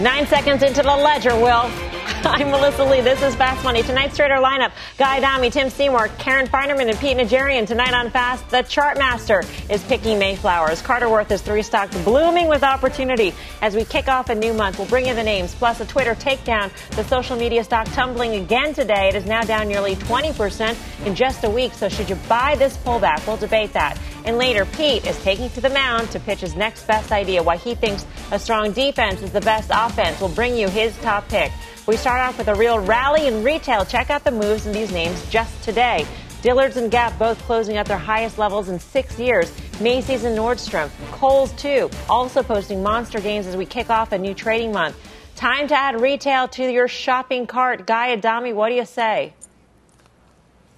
[0.00, 1.91] Nine seconds into the ledger, Will.
[2.24, 3.00] I'm Melissa Lee.
[3.00, 3.82] This is Fast Money.
[3.82, 7.66] Tonight's trader lineup: Guy Adami, Tim Seymour, Karen Finerman, and Pete Najarian.
[7.66, 10.82] Tonight on Fast, the Chartmaster is picking Mayflowers.
[10.82, 13.34] Carter Worth is three stocks blooming with opportunity.
[13.60, 16.14] As we kick off a new month, we'll bring you the names plus a Twitter
[16.14, 16.70] takedown.
[16.94, 19.08] The social media stock tumbling again today.
[19.08, 21.72] It is now down nearly 20% in just a week.
[21.74, 23.26] So should you buy this pullback?
[23.26, 23.98] We'll debate that.
[24.24, 27.42] And later, Pete is taking to the mound to pitch his next best idea.
[27.42, 30.20] Why he thinks a strong defense is the best offense.
[30.20, 31.50] We'll bring you his top pick.
[31.84, 33.84] We start off with a real rally in retail.
[33.84, 36.06] Check out the moves in these names just today.
[36.40, 39.52] Dillard's and Gap both closing at their highest levels in six years.
[39.80, 40.90] Macy's and Nordstrom.
[41.10, 44.96] Kohl's too, also posting monster gains as we kick off a new trading month.
[45.34, 47.84] Time to add retail to your shopping cart.
[47.84, 49.34] Guy Adami, what do you say?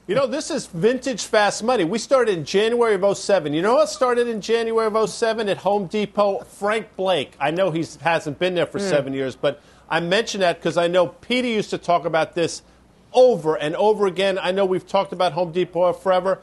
[0.06, 1.84] You know, this is vintage fast money.
[1.84, 3.52] We started in January of 07.
[3.52, 6.41] You know what started in January of 07 at Home Depot?
[6.44, 7.33] Frank Blake.
[7.39, 8.89] I know he hasn't been there for mm.
[8.89, 12.62] seven years, but I mention that because I know Peter used to talk about this
[13.12, 14.38] over and over again.
[14.38, 16.40] I know we've talked about Home Depot forever.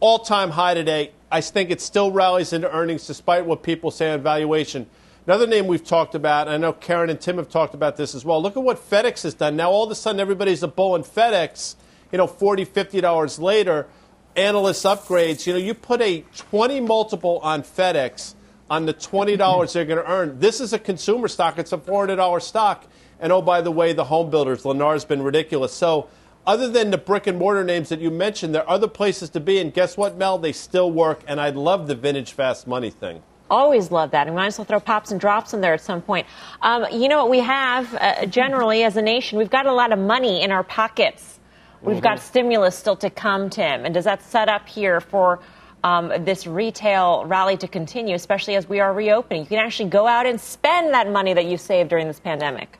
[0.00, 1.12] All time high today.
[1.30, 4.86] I think it still rallies into earnings despite what people say on valuation.
[5.26, 8.24] Another name we've talked about, I know Karen and Tim have talked about this as
[8.24, 8.42] well.
[8.42, 9.54] Look at what FedEx has done.
[9.54, 11.76] Now, all of a sudden, everybody's a bull in FedEx,
[12.10, 13.86] you know, $40, $50 later.
[14.34, 15.46] Analyst upgrades.
[15.46, 18.34] You know, you put a 20 multiple on FedEx
[18.72, 20.38] on the $20 they're going to earn.
[20.38, 21.58] This is a consumer stock.
[21.58, 22.86] It's a $400 stock.
[23.20, 25.74] And oh, by the way, the home builders, Lennar's been ridiculous.
[25.74, 26.08] So,
[26.46, 29.40] other than the brick and mortar names that you mentioned, there are other places to
[29.40, 29.58] be.
[29.58, 30.38] And guess what, Mel?
[30.38, 31.22] They still work.
[31.28, 33.22] And I love the vintage fast money thing.
[33.50, 34.26] Always love that.
[34.26, 36.26] And we might as well throw pops and drops in there at some point.
[36.62, 39.36] Um, you know what we have uh, generally as a nation?
[39.36, 41.38] We've got a lot of money in our pockets.
[41.82, 42.02] We've mm-hmm.
[42.02, 43.84] got stimulus still to come, Tim.
[43.84, 45.40] And does that set up here for
[45.84, 49.42] um, this retail rally to continue, especially as we are reopening.
[49.42, 52.78] You can actually go out and spend that money that you saved during this pandemic.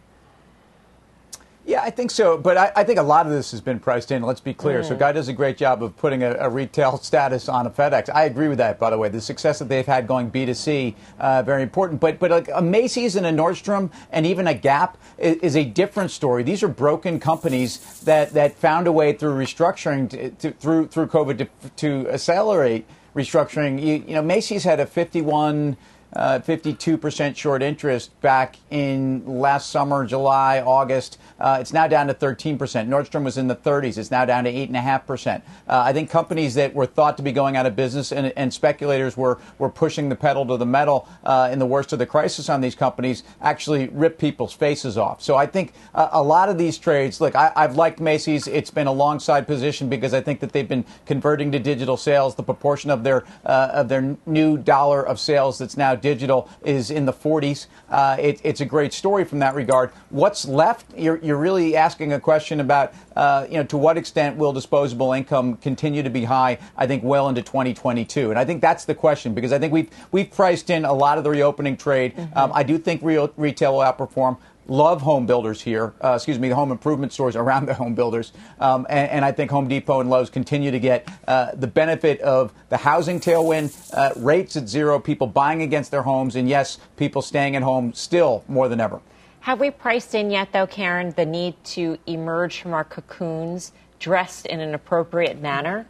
[1.65, 2.37] Yeah, I think so.
[2.37, 4.23] But I, I, think a lot of this has been priced in.
[4.23, 4.81] Let's be clear.
[4.81, 4.89] Mm.
[4.89, 8.11] So, Guy does a great job of putting a, a, retail status on a FedEx.
[8.13, 9.09] I agree with that, by the way.
[9.09, 12.01] The success that they've had going B2C, uh, very important.
[12.01, 15.65] But, but like a Macy's and a Nordstrom and even a Gap is, is, a
[15.65, 16.43] different story.
[16.43, 21.07] These are broken companies that, that found a way through restructuring, to, to, through, through
[21.07, 23.81] COVID, to, to accelerate restructuring.
[23.81, 25.77] You, you know, Macy's had a 51
[26.15, 31.19] uh, 52% short interest back in last summer, July, August.
[31.41, 32.59] Uh, it's now down to 13%.
[32.59, 33.97] Nordstrom was in the 30s.
[33.99, 35.37] It's now down to 8.5%.
[35.37, 38.53] Uh, I think companies that were thought to be going out of business and, and
[38.53, 42.07] speculators were, were pushing the pedal to the metal uh, in the worst of the
[42.07, 45.23] crisis on these companies actually ripped people's faces off.
[45.23, 48.47] So I think uh, a lot of these trades, look, I, have liked Macy's.
[48.47, 51.97] It's been a long side position because I think that they've been converting to digital
[51.97, 52.35] sales.
[52.35, 56.91] The proportion of their, uh, of their new dollar of sales that's now digital is
[56.91, 57.67] in the 40s.
[57.89, 59.91] Uh, it, it's a great story from that regard.
[60.11, 60.87] What's left?
[60.97, 65.13] You're, you're really asking a question about, uh, you know, to what extent will disposable
[65.13, 66.59] income continue to be high?
[66.77, 69.89] I think well into 2022, and I think that's the question because I think we've
[70.11, 72.15] we've priced in a lot of the reopening trade.
[72.15, 72.39] Mm-hmm.
[72.39, 76.49] Um, I do think real, retail will outperform love home builders here, uh, excuse me,
[76.49, 78.33] the home improvement stores around the home builders.
[78.61, 82.21] Um, and, and, I think Home Depot and Lowe's continue to get uh, the benefit
[82.21, 86.79] of the housing tailwind, uh, rates at zero, people buying against their homes, and yes,
[86.97, 89.01] people staying at home still more than ever.
[89.41, 94.47] Have we priced in yet, though, Karen, the need to emerge from our cocoons dressed
[94.47, 95.87] in an appropriate manner?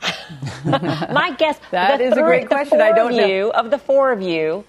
[0.64, 2.80] My guess that is a great question.
[2.80, 3.50] I don't know.
[3.50, 4.64] Of the four of you,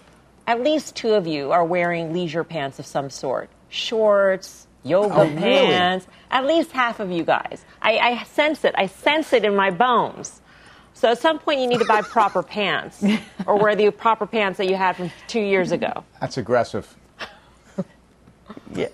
[0.47, 5.27] at least two of you are wearing leisure pants of some sort shorts, yoga oh,
[5.27, 6.05] pants.
[6.05, 6.17] Really?
[6.31, 7.65] At least half of you guys.
[7.81, 8.75] I, I sense it.
[8.77, 10.41] I sense it in my bones.
[10.93, 13.03] So at some point, you need to buy proper pants
[13.45, 16.03] or wear the proper pants that you had from two years ago.
[16.21, 16.95] That's aggressive.
[18.75, 18.87] yeah.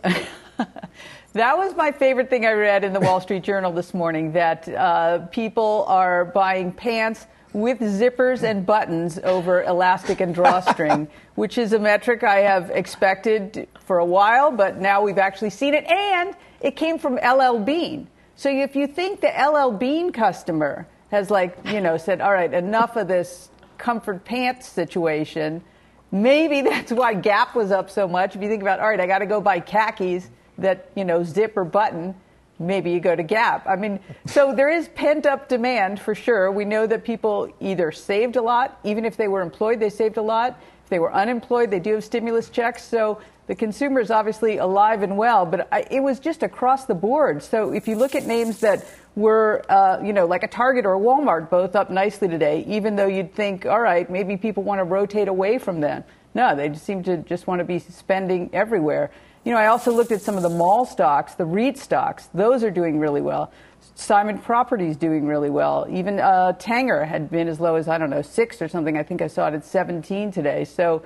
[1.33, 4.67] that was my favorite thing I read in the Wall Street Journal this morning that
[4.69, 11.73] uh, people are buying pants with zippers and buttons over elastic and drawstring, which is
[11.73, 15.85] a metric I have expected for a while, but now we've actually seen it.
[15.85, 18.07] And it came from LL Bean.
[18.35, 22.53] So if you think the LL Bean customer has, like, you know, said, all right,
[22.53, 25.63] enough of this comfort pants situation,
[26.11, 28.35] maybe that's why Gap was up so much.
[28.35, 30.29] If you think about, all right, I got to go buy khakis
[30.59, 32.15] that you know zip or button.
[32.59, 33.65] Maybe you go to Gap.
[33.67, 36.51] I mean, so there is pent up demand for sure.
[36.51, 40.17] We know that people either saved a lot, even if they were employed, they saved
[40.17, 40.59] a lot.
[40.83, 42.83] If they were unemployed, they do have stimulus checks.
[42.83, 46.95] So the consumer is obviously alive and well, but I, it was just across the
[46.95, 47.41] board.
[47.41, 48.85] So if you look at names that
[49.15, 52.95] were, uh, you know, like a Target or a Walmart, both up nicely today, even
[52.95, 56.03] though you'd think, all right, maybe people want to rotate away from them.
[56.35, 59.11] No, they seem to just want to be spending everywhere.
[59.45, 62.27] You know, I also looked at some of the mall stocks, the REIT stocks.
[62.33, 63.51] Those are doing really well.
[63.95, 65.87] Simon Properties doing really well.
[65.89, 68.97] Even uh, Tanger had been as low as I don't know six or something.
[68.97, 70.65] I think I saw it at 17 today.
[70.65, 71.03] So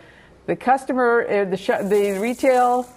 [0.48, 2.88] the customer, uh, the sh- the retail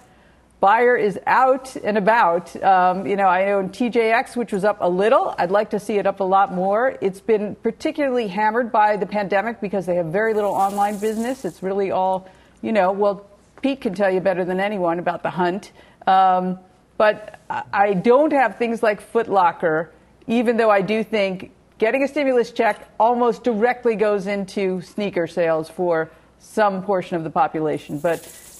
[0.59, 2.55] buyer is out and about.
[2.63, 5.35] Um, you know, I own TJX, which was up a little.
[5.37, 6.97] I'd like to see it up a lot more.
[6.99, 11.45] It's been particularly hammered by the pandemic because they have very little online business.
[11.45, 12.27] It's really all,
[12.61, 13.27] you know, well,
[13.67, 15.73] Pete can tell you better than anyone about the hunt.
[16.07, 16.57] Um,
[16.95, 19.91] but I don't have things like Foot Locker,
[20.25, 25.69] even though I do think getting a stimulus check almost directly goes into sneaker sales
[25.69, 26.09] for
[26.39, 27.99] some portion of the population.
[27.99, 28.19] But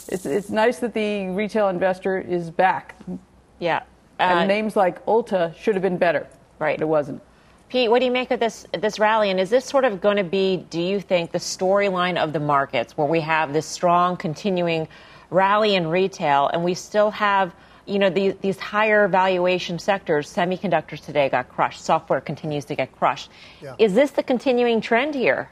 [0.10, 3.00] it's, it's nice that the retail investor is back.
[3.60, 3.84] Yeah.
[4.20, 6.28] Uh, and names like Ulta should have been better.
[6.60, 6.78] Right.
[6.78, 7.22] But it wasn't.
[7.70, 9.30] Pete, what do you make of this this rally?
[9.30, 12.40] And is this sort of going to be, do you think, the storyline of the
[12.40, 14.88] markets, where we have this strong continuing
[15.30, 17.54] rally in retail, and we still have,
[17.86, 20.34] you know, these, these higher valuation sectors?
[20.34, 21.82] Semiconductors today got crushed.
[21.82, 23.30] Software continues to get crushed.
[23.62, 23.76] Yeah.
[23.80, 25.50] Is this the continuing trend here?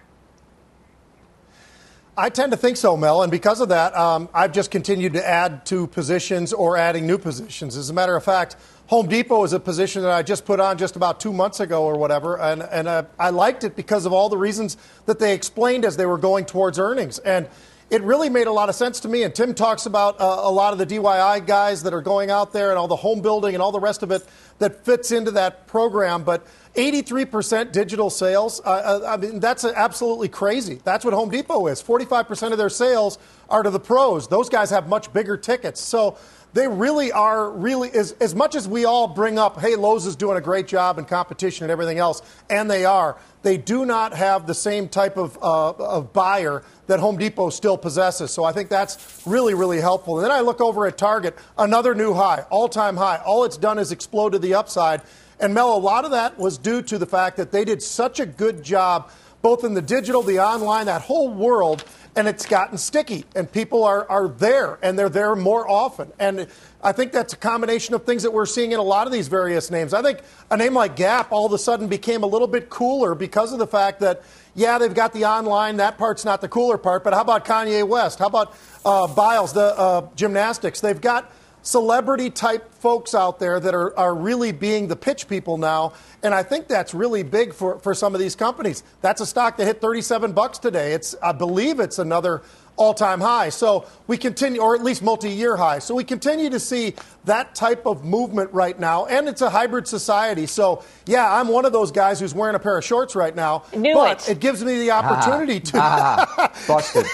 [2.17, 5.27] I tend to think so, Mel, and because of that, um, I've just continued to
[5.27, 7.75] add to positions or adding new positions.
[7.75, 8.55] As a matter of fact,
[8.87, 11.83] Home Depot is a position that I just put on just about two months ago
[11.85, 14.77] or whatever, and, and uh, I liked it because of all the reasons
[15.07, 17.17] that they explained as they were going towards earnings.
[17.17, 17.47] And
[17.89, 19.23] it really made a lot of sense to me.
[19.23, 22.53] And Tim talks about uh, a lot of the DIY guys that are going out
[22.53, 24.23] there and all the home building and all the rest of it
[24.59, 26.23] that fits into that program.
[26.23, 26.45] But
[26.75, 28.61] 83% digital sales.
[28.63, 30.81] Uh, uh, I mean, that's absolutely crazy.
[30.83, 31.81] That's what Home Depot is.
[31.81, 33.17] 45% of their sales
[33.49, 34.27] are to the pros.
[34.27, 35.79] Those guys have much bigger tickets.
[35.79, 36.17] So
[36.55, 40.15] they really are really as, as much as we all bring up, hey, Lowe's is
[40.15, 43.17] doing a great job in competition and everything else, and they are.
[43.41, 47.77] They do not have the same type of, uh, of buyer that Home Depot still
[47.77, 48.31] possesses.
[48.31, 50.17] So I think that's really, really helpful.
[50.17, 53.17] And then I look over at Target, another new high, all time high.
[53.17, 55.01] All it's done is exploded the upside.
[55.39, 58.19] And Mel, a lot of that was due to the fact that they did such
[58.19, 59.11] a good job,
[59.41, 61.83] both in the digital, the online, that whole world,
[62.15, 63.25] and it's gotten sticky.
[63.35, 66.11] And people are, are there, and they're there more often.
[66.17, 66.47] And
[66.81, 69.27] I think that's a combination of things that we're seeing in a lot of these
[69.27, 69.93] various names.
[69.93, 73.13] I think a name like Gap all of a sudden became a little bit cooler
[73.13, 74.23] because of the fact that,
[74.55, 77.85] yeah, they've got the online, that part's not the cooler part, but how about Kanye
[77.85, 78.19] West?
[78.19, 78.55] How about
[78.85, 80.79] uh, Biles, the uh, gymnastics?
[80.79, 81.29] They've got
[81.65, 85.93] celebrity type folks out there that are, are really being the pitch people now.
[86.23, 88.83] And I think that's really big for, for some of these companies.
[89.01, 90.93] That's a stock that hit 37 bucks today.
[90.93, 92.43] It's, I believe it's another
[92.77, 93.49] all time high.
[93.49, 95.79] So we continue, or at least multi year high.
[95.79, 96.93] So we continue to see
[97.25, 99.05] that type of movement right now.
[99.05, 100.45] And it's a hybrid society.
[100.45, 103.63] So, yeah, I'm one of those guys who's wearing a pair of shorts right now.
[103.75, 104.33] Knew but it.
[104.33, 105.77] it gives me the opportunity to.
[105.77, 106.65] Ah, ah, ah.
[106.67, 107.05] busted.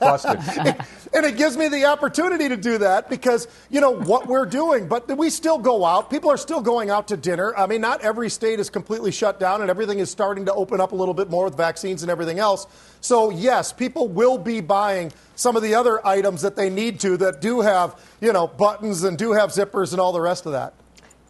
[0.00, 0.76] Busted.
[1.12, 4.86] and it gives me the opportunity to do that because you know what we're doing
[4.86, 8.00] but we still go out people are still going out to dinner i mean not
[8.02, 11.14] every state is completely shut down and everything is starting to open up a little
[11.14, 12.66] bit more with vaccines and everything else
[13.00, 17.16] so yes people will be buying some of the other items that they need to
[17.16, 20.52] that do have you know buttons and do have zippers and all the rest of
[20.52, 20.74] that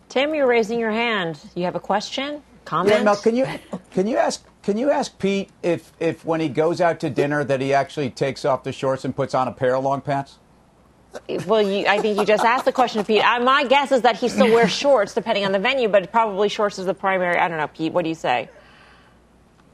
[0.08, 3.46] tim you're raising your hand you have a question comment yeah, Mel, can you
[3.90, 7.44] can you ask can you ask Pete if, if when he goes out to dinner
[7.44, 10.40] that he actually takes off the shorts and puts on a pair of long pants?
[11.46, 13.22] Well, you, I think you just asked the question to Pete.
[13.24, 16.48] I, my guess is that he still wears shorts depending on the venue, but probably
[16.48, 17.38] shorts is the primary.
[17.38, 17.92] I don't know, Pete.
[17.92, 18.48] What do you say?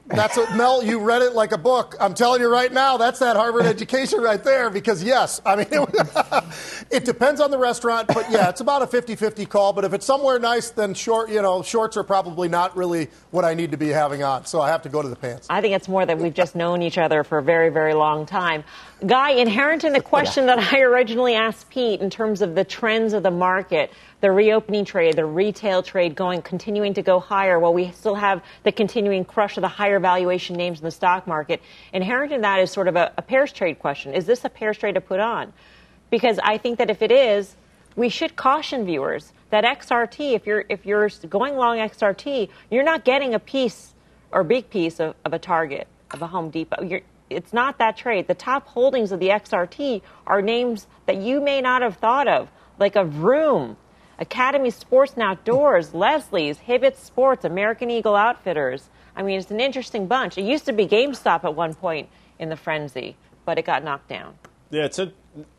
[0.06, 0.82] That's what Mel.
[0.82, 1.94] You read it like a book.
[2.00, 4.68] I'm telling you right now, that's that Harvard education right there.
[4.68, 6.44] Because yes, I mean, it,
[6.90, 9.72] it depends on the restaurant, but yeah, it's about a 50-50 call.
[9.72, 13.44] But if it's somewhere nice, then short, you know, shorts are probably not really what
[13.44, 14.44] I need to be having on.
[14.44, 15.46] So I have to go to the pants.
[15.48, 18.26] I think it's more that we've just known each other for a very, very long
[18.26, 18.64] time.
[19.06, 20.56] Guy, inherent in the question yeah.
[20.56, 24.84] that I originally asked Pete in terms of the trends of the market the reopening
[24.84, 29.24] trade, the retail trade going, continuing to go higher while we still have the continuing
[29.24, 31.60] crush of the higher valuation names in the stock market.
[31.92, 34.14] Inherent in that is sort of a, a pairs trade question.
[34.14, 35.52] Is this a pairs trade to put on?
[36.08, 37.56] Because I think that if it is,
[37.96, 43.04] we should caution viewers that XRT, if you're, if you're going long XRT, you're not
[43.04, 43.92] getting a piece
[44.30, 46.84] or big piece of, of a Target, of a Home Depot.
[46.84, 48.28] You're, it's not that trade.
[48.28, 52.48] The top holdings of the XRT are names that you may not have thought of,
[52.78, 53.76] like a Vroom,
[54.18, 58.88] Academy Sports and Outdoors, Leslie's, Hibbett Sports, American Eagle Outfitters.
[59.14, 60.38] I mean, it's an interesting bunch.
[60.38, 64.08] It used to be GameStop at one point in the frenzy, but it got knocked
[64.08, 64.34] down.
[64.70, 65.12] Yeah, it's a,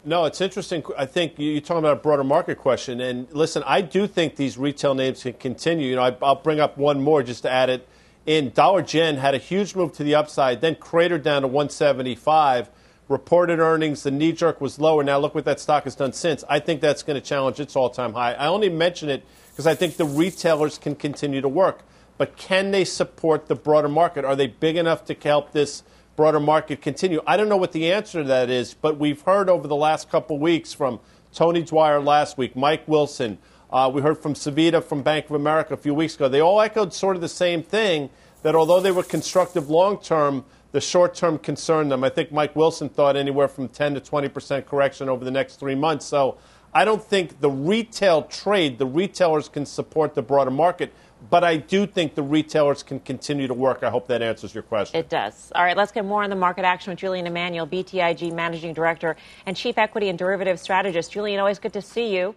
[0.03, 0.83] no, it's interesting.
[0.97, 4.57] I think you're talking about a broader market question, and listen, I do think these
[4.57, 5.87] retail names can continue.
[5.87, 7.87] You know, I, I'll bring up one more just to add it
[8.25, 8.51] in.
[8.51, 12.69] Dollar Gen had a huge move to the upside, then cratered down to 175.
[13.09, 15.03] Reported earnings, the knee jerk was lower.
[15.03, 16.43] Now look what that stock has done since.
[16.49, 18.33] I think that's going to challenge its all-time high.
[18.33, 21.83] I only mention it because I think the retailers can continue to work,
[22.17, 24.25] but can they support the broader market?
[24.25, 25.83] Are they big enough to help this?
[26.15, 27.21] broader market continue?
[27.25, 30.09] I don't know what the answer to that is, but we've heard over the last
[30.09, 30.99] couple weeks from
[31.33, 33.39] Tony Dwyer last week, Mike Wilson.
[33.71, 36.29] Uh, we heard from Savita from Bank of America a few weeks ago.
[36.29, 38.11] They all echoed sort of the same thing
[38.43, 42.03] that although they were constructive long term, the short term concerned them.
[42.03, 45.55] I think Mike Wilson thought anywhere from 10 to 20 percent correction over the next
[45.55, 46.05] three months.
[46.05, 46.37] So
[46.73, 50.91] I don't think the retail trade, the retailers can support the broader market.
[51.29, 53.81] But I do think the retailers can continue to work.
[53.81, 54.99] I hope that answers your question.
[54.99, 55.53] It does.
[55.55, 59.15] All right, let's get more on the market action with Julian Emanuel, BTIG Managing Director
[59.45, 61.13] and Chief Equity and Derivative Strategist.
[61.13, 62.35] Julian, always good to see you.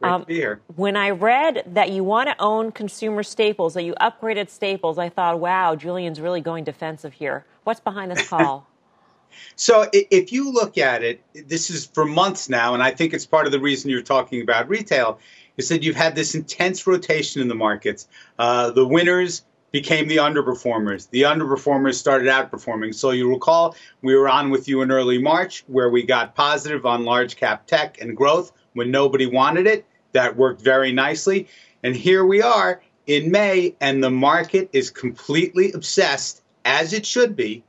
[0.00, 0.60] Great um, to be here.
[0.76, 5.08] When I read that you want to own consumer staples, that you upgraded staples, I
[5.08, 7.44] thought, wow, Julian's really going defensive here.
[7.64, 8.66] What's behind this call?
[9.56, 13.26] so, if you look at it, this is for months now, and I think it's
[13.26, 15.18] part of the reason you're talking about retail
[15.56, 18.08] is that you've had this intense rotation in the markets.
[18.38, 19.42] Uh, the winners
[19.74, 21.10] became the underperformers.
[21.10, 22.94] The underperformers started outperforming.
[22.94, 26.86] So you recall we were on with you in early March where we got positive
[26.86, 29.86] on large cap tech and growth when nobody wanted it.
[30.12, 31.48] That worked very nicely.
[31.82, 37.34] And here we are in May, and the market is completely obsessed, as it should
[37.36, 37.64] be,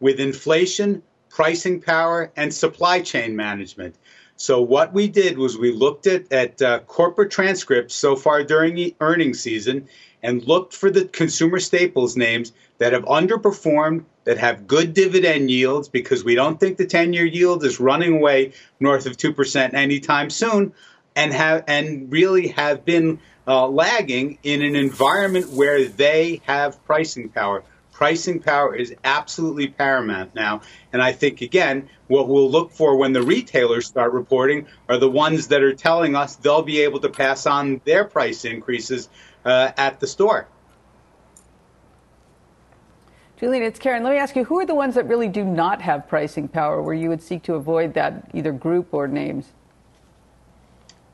[0.00, 3.94] with inflation, pricing power, and supply chain management.
[4.42, 8.74] So what we did was we looked at, at uh, corporate transcripts so far during
[8.74, 9.88] the earnings season
[10.20, 15.88] and looked for the consumer staples names that have underperformed, that have good dividend yields,
[15.88, 20.72] because we don't think the 10-year yield is running away north of 2% anytime soon,
[21.14, 27.28] and have and really have been uh, lagging in an environment where they have pricing
[27.28, 30.62] power pricing power is absolutely paramount now.
[30.92, 35.10] And I think, again, what we'll look for when the retailers start reporting are the
[35.10, 39.08] ones that are telling us they'll be able to pass on their price increases
[39.44, 40.48] uh, at the store.
[43.38, 44.02] Julian, it's Karen.
[44.04, 46.80] Let me ask you, who are the ones that really do not have pricing power
[46.80, 49.52] where you would seek to avoid that either group or names?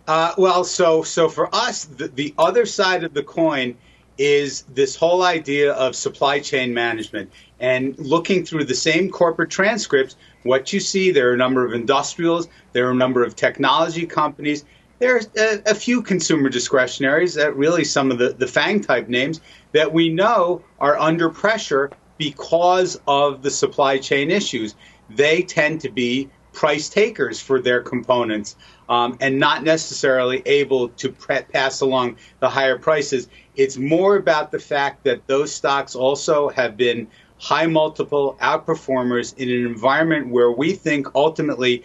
[0.07, 3.77] Uh, well, so so for us, the, the other side of the coin
[4.19, 7.31] is this whole idea of supply chain management.
[7.61, 11.73] And looking through the same corporate transcripts, what you see, there are a number of
[11.73, 14.65] industrials, there are a number of technology companies,
[14.99, 19.41] there's a, a few consumer discretionaries, that really some of the, the FANG type names
[19.73, 24.75] that we know are under pressure because of the supply chain issues.
[25.09, 28.57] They tend to be price takers for their components
[28.89, 33.29] um, and not necessarily able to pre- pass along the higher prices.
[33.59, 39.51] It's more about the fact that those stocks also have been high multiple outperformers in
[39.51, 41.83] an environment where we think ultimately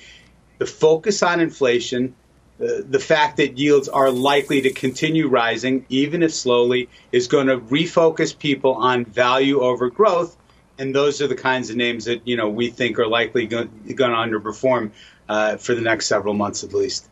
[0.60, 2.14] the focus on inflation,
[2.60, 7.48] the, the fact that yields are likely to continue rising, even if slowly, is going
[7.48, 10.38] to refocus people on value over growth.
[10.78, 13.70] And those are the kinds of names that you know we think are likely going,
[13.88, 14.92] to underperform
[15.28, 17.10] uh, for the next several months at least.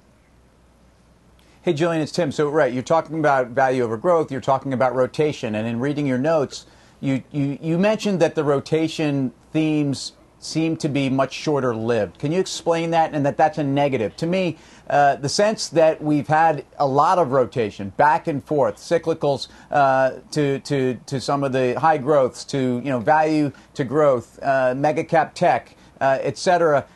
[1.64, 2.32] Hey, Julian, it's Tim.
[2.32, 6.08] So, right, you're talking about value over growth, you're talking about rotation, and in reading
[6.08, 6.66] your notes,
[7.02, 12.18] you, you, you mentioned that the rotation themes seem to be much shorter lived.
[12.18, 14.16] Can you explain that and that that's a negative?
[14.18, 14.58] To me,
[14.90, 20.14] uh, the sense that we've had a lot of rotation back and forth, cyclicals uh,
[20.32, 24.74] to, to, to some of the high growths, to you know, value to growth, uh,
[24.76, 26.88] mega cap tech, uh, et cetera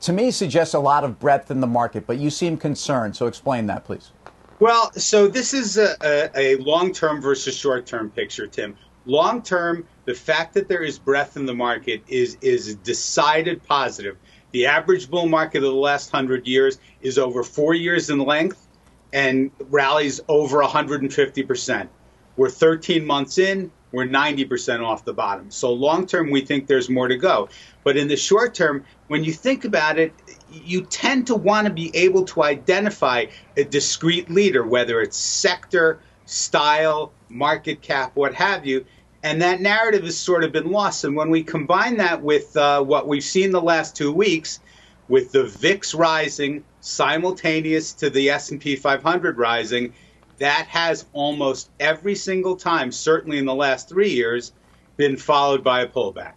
[0.00, 3.16] to me suggests a lot of breadth in the market, but you seem concerned.
[3.16, 4.12] So explain that, please.
[4.58, 8.76] Well, so this is a, a, a long term versus short term picture, Tim.
[9.06, 14.18] Long term, the fact that there is breadth in the market is, is decided positive.
[14.52, 18.66] The average bull market of the last 100 years is over four years in length
[19.12, 21.88] and rallies over 150%.
[22.36, 25.50] We're 13 months in, we're 90% off the bottom.
[25.50, 27.48] So long term, we think there's more to go.
[27.82, 30.12] But in the short term, when you think about it,
[30.50, 36.00] you tend to want to be able to identify a discrete leader, whether it's sector,
[36.26, 38.84] style, market cap, what have you.
[39.22, 41.04] And that narrative has sort of been lost.
[41.04, 44.60] And when we combine that with uh, what we've seen the last two weeks,
[45.08, 49.92] with the VIX rising simultaneous to the S&P 500 rising,
[50.40, 54.52] that has almost every single time, certainly in the last three years,
[54.96, 56.32] been followed by a pullback.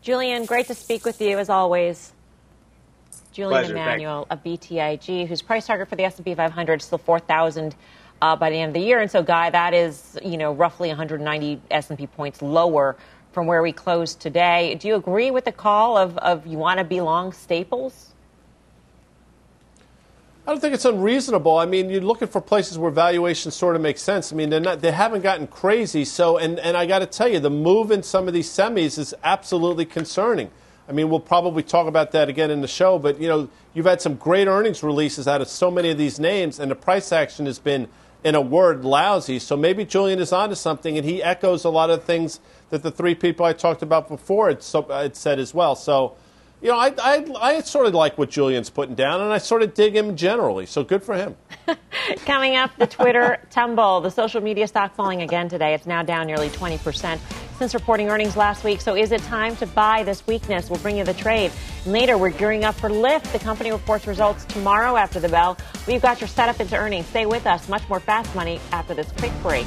[0.00, 2.12] Julian, great to speak with you as always.
[3.32, 7.74] Julian Pleasure, Emanuel of BTIG, whose price target for the S&P 500 is still 4,000
[8.20, 9.00] uh, by the end of the year.
[9.00, 12.96] And so, Guy, that is you know roughly 190 S&P points lower
[13.32, 14.76] from where we closed today.
[14.76, 18.11] Do you agree with the call of, of you want to be long staples?
[20.44, 21.56] I don't think it's unreasonable.
[21.56, 24.32] I mean, you're looking for places where valuations sort of make sense.
[24.32, 26.04] I mean, they're not, they haven't gotten crazy.
[26.04, 28.98] So, and, and I got to tell you, the move in some of these semis
[28.98, 30.50] is absolutely concerning.
[30.88, 33.86] I mean, we'll probably talk about that again in the show, but you know, you've
[33.86, 37.12] had some great earnings releases out of so many of these names, and the price
[37.12, 37.88] action has been,
[38.24, 39.38] in a word, lousy.
[39.38, 42.90] So maybe Julian is onto something, and he echoes a lot of things that the
[42.90, 45.74] three people I talked about before had, had said as well.
[45.76, 46.16] So
[46.62, 49.62] you know, I, I, I sort of like what Julian's putting down, and I sort
[49.62, 50.64] of dig him generally.
[50.64, 51.34] So good for him.
[52.24, 54.00] Coming up, the Twitter tumble.
[54.00, 55.74] The social media stock falling again today.
[55.74, 57.18] It's now down nearly 20%
[57.58, 58.80] since reporting earnings last week.
[58.80, 60.70] So is it time to buy this weakness?
[60.70, 61.50] We'll bring you the trade.
[61.84, 63.32] And later, we're gearing up for Lyft.
[63.32, 65.58] The company reports results tomorrow after the bell.
[65.88, 67.06] We've got your setup into earnings.
[67.06, 67.68] Stay with us.
[67.68, 69.66] Much more fast money after this quick break.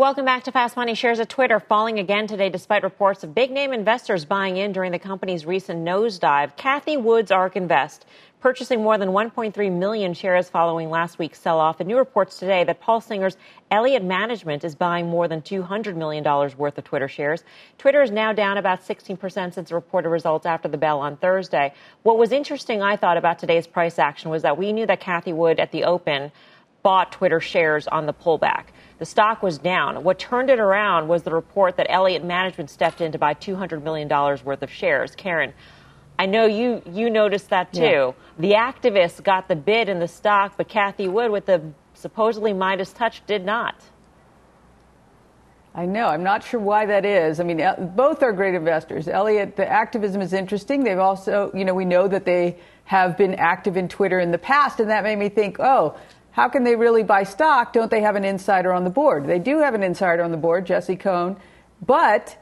[0.00, 0.94] Welcome back to Fast Money.
[0.94, 4.92] Shares of Twitter falling again today despite reports of big name investors buying in during
[4.92, 6.56] the company's recent nosedive.
[6.56, 8.06] Cathie Wood's ARK Invest
[8.40, 11.80] purchasing more than 1.3 million shares following last week's sell off.
[11.80, 13.36] And new reports today that Paul Singer's
[13.70, 17.44] Elliott Management is buying more than $200 million worth of Twitter shares.
[17.76, 21.74] Twitter is now down about 16% since the reported results after the bell on Thursday.
[22.04, 25.34] What was interesting, I thought, about today's price action was that we knew that Cathie
[25.34, 26.32] Wood at the open
[26.82, 28.66] bought Twitter shares on the pullback.
[28.98, 30.02] The stock was down.
[30.04, 33.82] What turned it around was the report that Elliott Management stepped in to buy $200
[33.82, 35.14] million worth of shares.
[35.14, 35.54] Karen,
[36.18, 37.80] I know you, you noticed that too.
[37.80, 38.12] Yeah.
[38.38, 41.62] The activists got the bid in the stock, but Cathie Wood, with the
[41.94, 43.74] supposedly Midas touch, did not.
[45.74, 46.08] I know.
[46.08, 47.38] I'm not sure why that is.
[47.38, 47.62] I mean,
[47.94, 49.06] both are great investors.
[49.06, 50.82] Elliott, the activism is interesting.
[50.82, 54.38] They've also, you know, we know that they have been active in Twitter in the
[54.38, 55.96] past, and that made me think, oh,
[56.32, 57.72] how can they really buy stock?
[57.72, 59.26] Don't they have an insider on the board?
[59.26, 61.36] They do have an insider on the board, Jesse Cohn,
[61.84, 62.36] but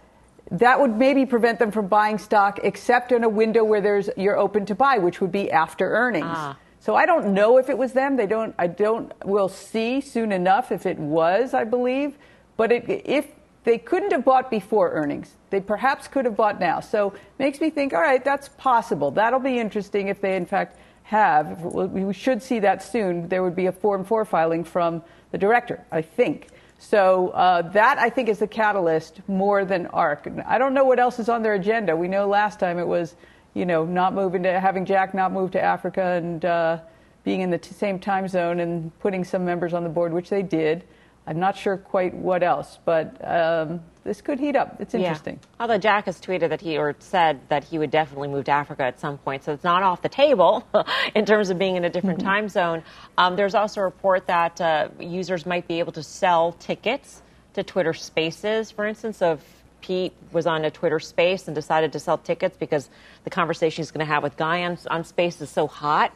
[0.51, 4.39] that would maybe prevent them from buying stock except in a window where there's you're
[4.39, 6.27] open to buy, which would be after earnings.
[6.29, 6.57] Ah.
[6.81, 8.17] So I don't know if it was them.
[8.17, 8.55] They don't.
[8.59, 9.13] I don't.
[9.25, 11.53] We'll see soon enough if it was.
[11.53, 12.17] I believe,
[12.57, 13.27] but it, if
[13.65, 16.81] they couldn't have bought before earnings, they perhaps could have bought now.
[16.81, 17.93] So makes me think.
[17.93, 19.11] All right, that's possible.
[19.11, 23.57] That'll be interesting if they in fact have, we should see that soon, there would
[23.57, 26.49] be a Form 4 filing from the director, I think.
[26.79, 30.29] So uh, that, I think, is the catalyst more than ARK.
[30.47, 31.97] I don't know what else is on their agenda.
[31.97, 33.17] We know last time it was,
[33.55, 36.81] you know, not moving to, having Jack not move to Africa and uh,
[37.25, 40.29] being in the t- same time zone and putting some members on the board, which
[40.29, 40.85] they did.
[41.27, 44.81] I'm not sure quite what else, but um, this could heat up.
[44.81, 45.35] It's interesting.
[45.35, 45.49] Yeah.
[45.61, 48.85] Although Jack has tweeted that he or said that he would definitely move to Africa
[48.85, 50.67] at some point, so it's not off the table
[51.15, 52.29] in terms of being in a different mm-hmm.
[52.29, 52.83] time zone.
[53.19, 57.63] Um, there's also a report that uh, users might be able to sell tickets to
[57.63, 59.45] Twitter Spaces, for instance, of
[59.83, 62.89] Pete was on a Twitter space and decided to sell tickets because
[63.25, 66.13] the conversation he's going to have with Guy on, on Space is so hot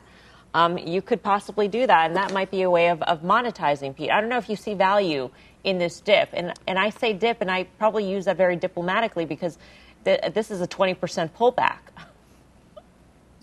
[0.55, 3.96] um, you could possibly do that, and that might be a way of, of monetizing
[3.96, 4.11] Pete.
[4.11, 5.31] I don't know if you see value
[5.64, 9.25] in this dip, and and I say dip, and I probably use that very diplomatically
[9.25, 9.59] because
[10.05, 11.79] th- this is a twenty percent pullback.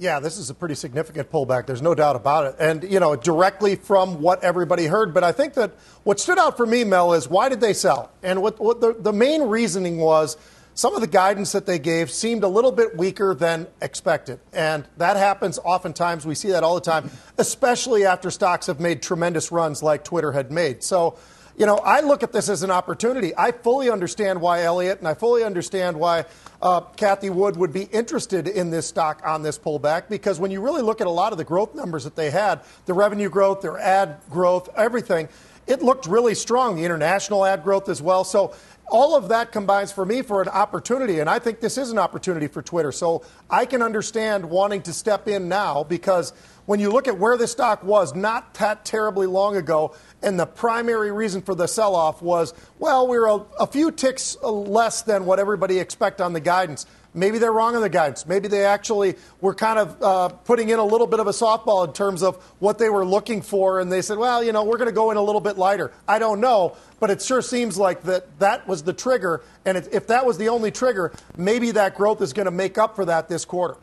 [0.01, 1.65] Yeah, this is a pretty significant pullback.
[1.65, 2.55] There's no doubt about it.
[2.57, 5.13] And, you know, directly from what everybody heard.
[5.13, 5.73] But I think that
[6.05, 8.09] what stood out for me, Mel, is why did they sell?
[8.23, 10.37] And what, what the, the main reasoning was
[10.73, 14.39] some of the guidance that they gave seemed a little bit weaker than expected.
[14.53, 16.25] And that happens oftentimes.
[16.25, 20.31] We see that all the time, especially after stocks have made tremendous runs like Twitter
[20.31, 20.81] had made.
[20.81, 21.17] So,
[21.59, 23.33] you know, I look at this as an opportunity.
[23.37, 26.23] I fully understand why Elliott and I fully understand why
[26.61, 30.61] uh, Cathie Wood would be interested in this stock on this pullback because when you
[30.61, 33.59] really look at a lot of the growth numbers that they had, the revenue growth,
[33.59, 35.27] their ad growth, everything,
[35.67, 36.77] it looked really strong.
[36.77, 38.23] The international ad growth as well.
[38.23, 38.55] So
[38.87, 41.99] all of that combines for me for an opportunity, and I think this is an
[41.99, 42.91] opportunity for Twitter.
[42.91, 46.33] So I can understand wanting to step in now because
[46.69, 50.45] when you look at where this stock was not that terribly long ago, and the
[50.45, 55.01] primary reason for the sell off was, well, we are a, a few ticks less
[55.01, 56.85] than what everybody expect on the guidance.
[57.15, 58.27] Maybe they're wrong on the guidance.
[58.27, 61.87] Maybe they actually were kind of uh, putting in a little bit of a softball
[61.87, 64.77] in terms of what they were looking for, and they said, well, you know, we're
[64.77, 65.91] going to go in a little bit lighter.
[66.07, 70.05] I don't know, but it sure seems like that that was the trigger, and if
[70.05, 73.27] that was the only trigger, maybe that growth is going to make up for that
[73.27, 73.77] this quarter.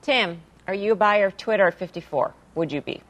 [0.00, 2.34] Tim, are you a buyer of Twitter at 54?
[2.54, 3.02] Would you be?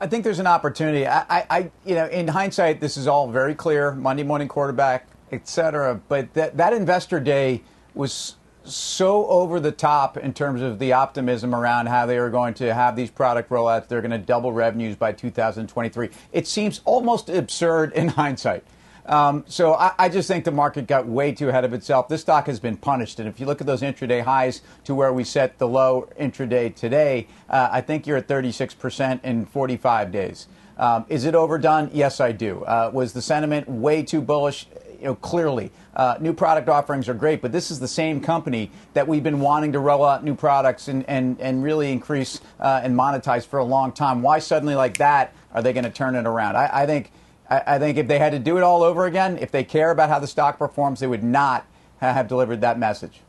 [0.00, 1.06] I think there's an opportunity.
[1.06, 3.92] I, I, I, you know, in hindsight, this is all very clear.
[3.92, 6.00] Monday morning quarterback, et cetera.
[6.08, 7.62] But that, that investor day
[7.94, 12.54] was so over the top in terms of the optimism around how they are going
[12.54, 13.88] to have these product rollouts.
[13.88, 16.10] They're going to double revenues by 2023.
[16.32, 18.64] It seems almost absurd in hindsight.
[19.06, 22.08] Um, so I, I, just think the market got way too ahead of itself.
[22.08, 25.12] This stock has been punished, and if you look at those intraday highs to where
[25.12, 30.48] we set the low intraday today, uh, I think you're at 36% in 45 days.
[30.78, 31.90] Um, is it overdone?
[31.92, 32.64] Yes, I do.
[32.64, 34.66] Uh, was the sentiment way too bullish?
[34.98, 35.70] You know, clearly.
[35.94, 39.40] Uh, new product offerings are great, but this is the same company that we've been
[39.40, 43.58] wanting to roll out new products and, and, and really increase uh, and monetize for
[43.58, 44.22] a long time.
[44.22, 46.56] Why suddenly, like that, are they going to turn it around?
[46.56, 47.12] I, I think
[47.48, 50.08] I, think if they had to do it all over again, if they care about
[50.08, 51.66] how the stock performs, they would not
[51.98, 53.20] have delivered that message.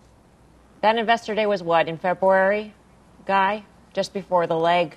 [0.82, 2.74] That investor day was what in February,
[3.26, 4.96] Guy, just before the leg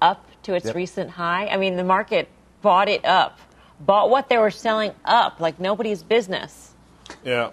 [0.00, 0.74] up to its yep.
[0.74, 1.46] recent high.
[1.48, 2.28] I mean, the market
[2.62, 3.38] bought it up,
[3.80, 6.74] bought what they were selling up like nobody's business.
[7.24, 7.50] Yeah.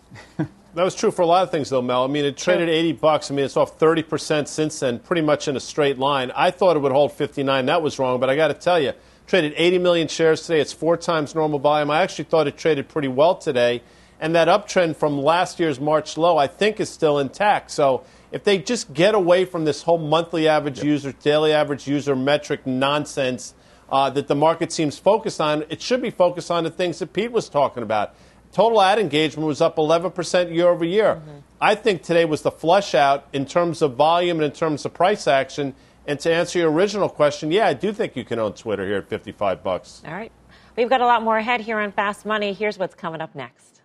[0.36, 0.48] that
[0.84, 2.04] was true for a lot of things, though, Mel.
[2.04, 3.30] I mean, it traded 80 bucks.
[3.30, 6.32] I mean, it's off 30% since then, pretty much in a straight line.
[6.34, 7.66] I thought it would hold 59.
[7.66, 8.92] That was wrong, but I got to tell you,
[9.28, 10.60] traded 80 million shares today.
[10.60, 11.90] It's four times normal volume.
[11.90, 13.82] I actually thought it traded pretty well today.
[14.20, 17.70] And that uptrend from last year's March low, I think, is still intact.
[17.70, 20.86] So if they just get away from this whole monthly average yep.
[20.86, 23.54] user, daily average user metric nonsense
[23.90, 27.12] uh, that the market seems focused on, it should be focused on the things that
[27.12, 28.14] Pete was talking about.
[28.50, 31.16] Total ad engagement was up 11% year over year.
[31.16, 31.38] Mm-hmm.
[31.60, 34.94] I think today was the flush out in terms of volume and in terms of
[34.94, 35.74] price action.
[36.08, 38.96] And to answer your original question, yeah, I do think you can own Twitter here
[38.96, 40.02] at 55 bucks.
[40.06, 40.32] All right.
[40.74, 42.54] We've got a lot more ahead here on Fast Money.
[42.54, 43.82] Here's what's coming up next.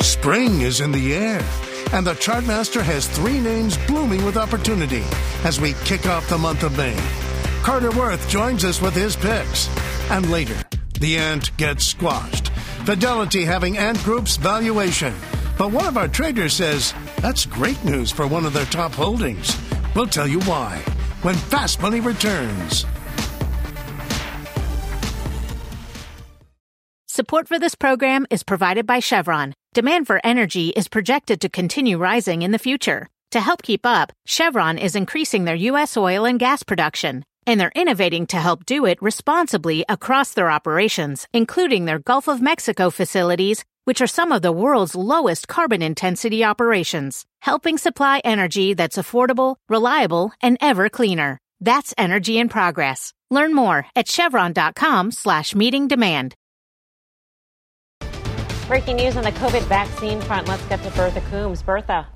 [0.00, 1.44] Spring is in the air,
[1.92, 5.04] and the Chartmaster has three names blooming with opportunity
[5.44, 6.96] as we kick off the month of May.
[7.62, 9.68] Carter Worth joins us with his picks.
[10.10, 10.56] And later,
[10.98, 12.48] the ant gets squashed.
[12.86, 15.14] Fidelity having Ant Group's valuation.
[15.58, 19.54] But one of our traders says that's great news for one of their top holdings.
[19.94, 20.82] We'll tell you why
[21.22, 22.86] when Fast Money returns.
[27.06, 29.52] Support for this program is provided by Chevron.
[29.74, 33.08] Demand for energy is projected to continue rising in the future.
[33.32, 35.96] To help keep up, Chevron is increasing their U.S.
[35.96, 41.26] oil and gas production, and they're innovating to help do it responsibly across their operations,
[41.32, 46.44] including their Gulf of Mexico facilities which are some of the world's lowest carbon intensity
[46.44, 51.38] operations, helping supply energy that's affordable, reliable, and ever cleaner.
[51.62, 53.14] That's energy in progress.
[53.30, 56.34] Learn more at chevron.com slash meeting demand.
[58.66, 60.46] Breaking news on the COVID vaccine front.
[60.48, 61.62] Let's get to Bertha Coombs.
[61.62, 62.06] Bertha.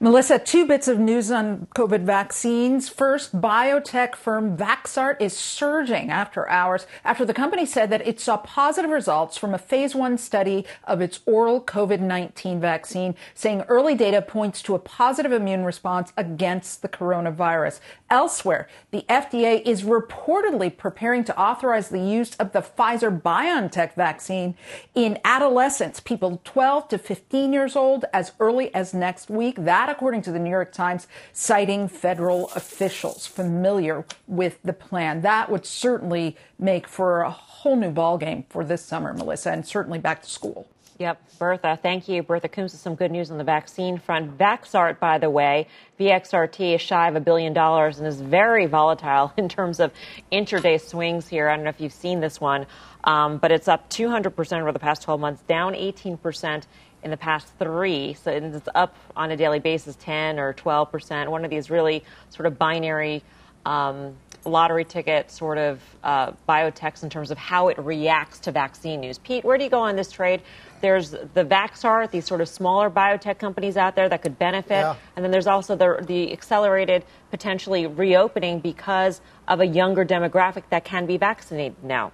[0.00, 2.88] Melissa, two bits of news on COVID vaccines.
[2.88, 8.36] First, biotech firm Vaxart is surging after hours after the company said that it saw
[8.36, 14.22] positive results from a phase one study of its oral COVID-19 vaccine, saying early data
[14.22, 17.80] points to a positive immune response against the coronavirus.
[18.10, 24.54] Elsewhere, the FDA is reportedly preparing to authorize the use of the Pfizer BioNTech vaccine
[24.94, 29.56] in adolescents, people 12 to 15 years old, as early as next week.
[29.56, 35.20] That according to the New York Times, citing federal officials familiar with the plan.
[35.20, 39.98] That would certainly make for a whole new ballgame for this summer, Melissa, and certainly
[39.98, 40.66] back to school.
[40.98, 42.24] Yep, Bertha, thank you.
[42.24, 44.36] Bertha Coombs with some good news on the vaccine front.
[44.36, 45.68] Vaxart, by the way,
[46.00, 49.92] VXRT is shy of a billion dollars and is very volatile in terms of
[50.32, 51.48] intraday swings here.
[51.48, 52.66] I don't know if you've seen this one,
[53.04, 56.64] um, but it's up 200% over the past 12 months, down 18%
[57.04, 58.14] in the past three.
[58.14, 61.28] So it's up on a daily basis 10 or 12%.
[61.28, 63.22] One of these really sort of binary.
[63.64, 69.00] Um, lottery ticket sort of uh, biotechs in terms of how it reacts to vaccine
[69.00, 69.18] news.
[69.18, 70.42] Pete, where do you go on this trade?
[70.80, 74.96] There's the Vaxart, these sort of smaller biotech companies out there that could benefit, yeah.
[75.16, 80.84] and then there's also the, the accelerated potentially reopening because of a younger demographic that
[80.84, 82.12] can be vaccinated now.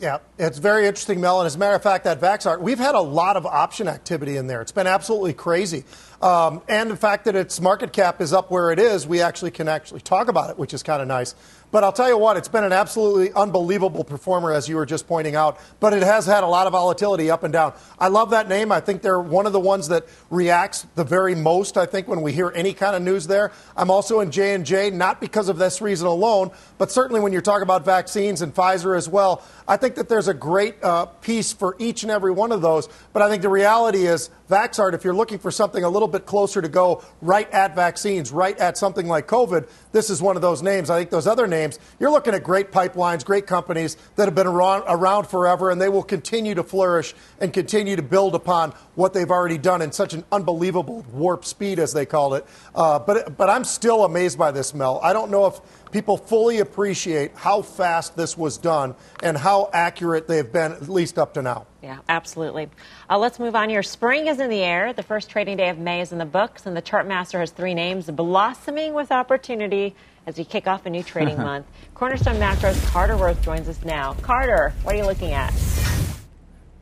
[0.00, 1.40] Yeah, it's very interesting, Mel.
[1.40, 4.36] And as a matter of fact, that Vaxart, we've had a lot of option activity
[4.36, 4.60] in there.
[4.60, 5.84] It's been absolutely crazy.
[6.22, 9.50] Um, and the fact that its market cap is up where it is, we actually
[9.50, 11.34] can actually talk about it, which is kind of nice.
[11.72, 15.08] But I'll tell you what, it's been an absolutely unbelievable performer, as you were just
[15.08, 15.58] pointing out.
[15.80, 17.72] But it has had a lot of volatility up and down.
[17.98, 18.70] I love that name.
[18.70, 21.78] I think they're one of the ones that reacts the very most.
[21.78, 23.52] I think when we hear any kind of news there.
[23.74, 27.32] I'm also in J and J, not because of this reason alone, but certainly when
[27.32, 29.42] you're talking about vaccines and Pfizer as well.
[29.66, 32.86] I think that there's a great uh, piece for each and every one of those.
[33.14, 36.26] But I think the reality is Vaxart, if you're looking for something a little bit
[36.26, 40.42] closer to go right at vaccines, right at something like COVID, this is one of
[40.42, 40.90] those names.
[40.90, 44.46] I think those other names, you're looking at great pipelines, great companies that have been
[44.46, 49.14] around, around forever, and they will continue to flourish and continue to build upon what
[49.14, 52.44] they've already done in such an unbelievable warp speed, as they call it.
[52.74, 55.00] Uh, but, but I'm still amazed by this, Mel.
[55.02, 55.60] I don't know if
[55.92, 61.18] people fully appreciate how fast this was done and how accurate they've been, at least
[61.18, 61.66] up to now.
[61.82, 62.68] Yeah, absolutely.
[63.08, 63.82] Uh, let's move on here.
[63.82, 64.92] Spring is in the air.
[64.92, 67.50] The first trading day of May is in the books, and the chart master has
[67.50, 69.94] three names blossoming with opportunity
[70.26, 71.66] as we kick off a new trading month.
[71.94, 74.14] Cornerstone Macro's Carter Worth joins us now.
[74.14, 75.52] Carter, what are you looking at?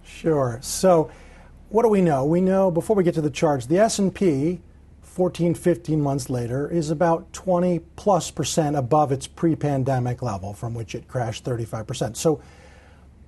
[0.04, 0.58] Sure.
[0.62, 1.10] So,
[1.70, 2.24] what do we know?
[2.24, 4.60] We know before we get to the charts, the S&P
[5.10, 10.72] 14, 15 months later is about 20 plus percent above its pre pandemic level from
[10.72, 12.16] which it crashed 35%.
[12.16, 12.40] So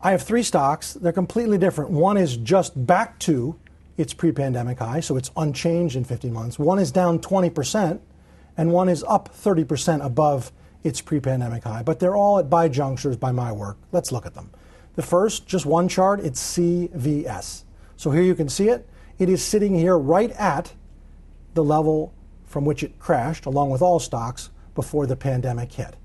[0.00, 0.94] I have three stocks.
[0.94, 1.90] They're completely different.
[1.90, 3.58] One is just back to
[3.96, 6.56] its pre pandemic high, so it's unchanged in 15 months.
[6.56, 7.98] One is down 20%,
[8.56, 10.52] and one is up 30% above
[10.84, 11.82] its pre pandemic high.
[11.82, 13.76] But they're all at buy junctures by my work.
[13.90, 14.52] Let's look at them.
[14.94, 17.64] The first, just one chart, it's CVS.
[17.96, 18.88] So here you can see it.
[19.18, 20.72] It is sitting here right at
[21.54, 22.12] the level
[22.46, 25.96] from which it crashed, along with all stocks, before the pandemic hit.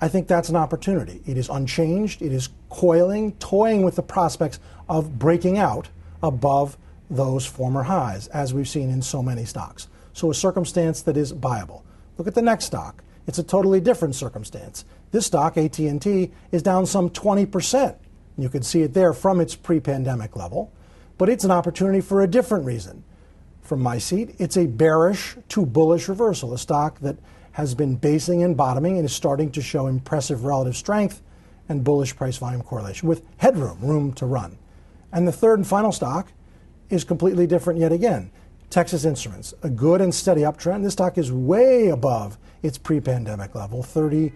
[0.00, 1.22] I think that's an opportunity.
[1.26, 4.58] It is unchanged, it is coiling, toying with the prospects
[4.88, 5.88] of breaking out
[6.22, 6.76] above
[7.08, 9.88] those former highs, as we've seen in so many stocks.
[10.12, 11.84] So, a circumstance that is viable.
[12.18, 13.02] Look at the next stock.
[13.26, 14.84] It's a totally different circumstance.
[15.10, 17.96] This stock, AT&T, is down some 20%.
[18.38, 20.72] You can see it there from its pre-pandemic level,
[21.18, 23.02] but it's an opportunity for a different reason
[23.66, 24.34] from my seat.
[24.38, 27.16] It's a bearish to bullish reversal, a stock that
[27.52, 31.22] has been basing and bottoming and is starting to show impressive relative strength
[31.68, 34.58] and bullish price volume correlation with headroom, room to run.
[35.12, 36.32] And the third and final stock
[36.90, 38.30] is completely different yet again.
[38.70, 40.82] Texas Instruments, a good and steady uptrend.
[40.82, 44.32] This stock is way above its pre-pandemic level, 30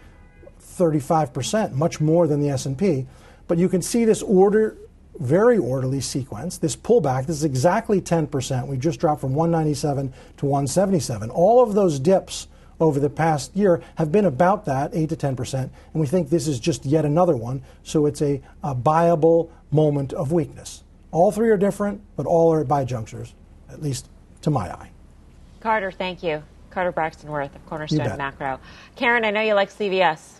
[0.80, 3.06] 35%, much more than the S&P.
[3.46, 4.76] But you can see this order
[5.18, 6.58] very orderly sequence.
[6.58, 8.66] This pullback, this is exactly 10%.
[8.66, 11.30] We just dropped from 197 to 177.
[11.30, 12.48] All of those dips
[12.80, 16.48] over the past year have been about that, 8 to 10%, and we think this
[16.48, 17.62] is just yet another one.
[17.82, 20.82] So it's a, a buyable moment of weakness.
[21.12, 23.34] All three are different, but all are at buy junctures,
[23.68, 24.08] at least
[24.42, 24.90] to my eye.
[25.60, 26.42] Carter, thank you.
[26.70, 28.60] Carter Braxton Worth of Cornerstone Macro.
[28.96, 30.39] Karen, I know you like CVS.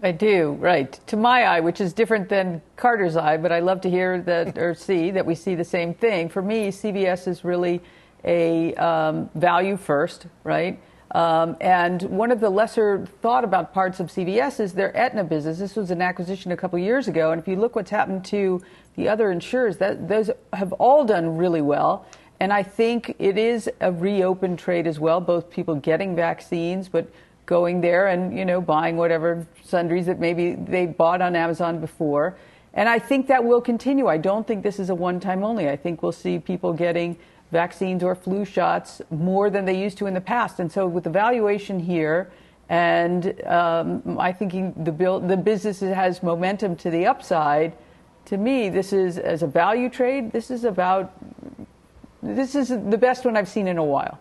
[0.00, 0.92] I do, right.
[1.08, 4.56] To my eye, which is different than Carter's eye, but I love to hear that
[4.56, 6.28] or see that we see the same thing.
[6.28, 7.80] For me, CVS is really
[8.24, 10.80] a um, value first, right?
[11.12, 15.58] Um, and one of the lesser thought about parts of CVS is their Aetna business.
[15.58, 18.62] This was an acquisition a couple years ago, and if you look what's happened to
[18.94, 22.06] the other insurers, that those have all done really well.
[22.40, 27.08] And I think it is a reopened trade as well, both people getting vaccines, but
[27.48, 32.36] going there and you know buying whatever sundries that maybe they bought on Amazon before.
[32.74, 34.06] And I think that will continue.
[34.06, 35.68] I don't think this is a one time only.
[35.68, 37.16] I think we'll see people getting
[37.50, 40.60] vaccines or flu shots more than they used to in the past.
[40.60, 42.30] And so with the valuation here,
[42.68, 44.52] and um, I think
[44.84, 44.92] the,
[45.26, 47.72] the business has momentum to the upside.
[48.26, 50.32] To me, this is as a value trade.
[50.32, 51.14] This is about
[52.22, 54.18] this is the best one I've seen in a while.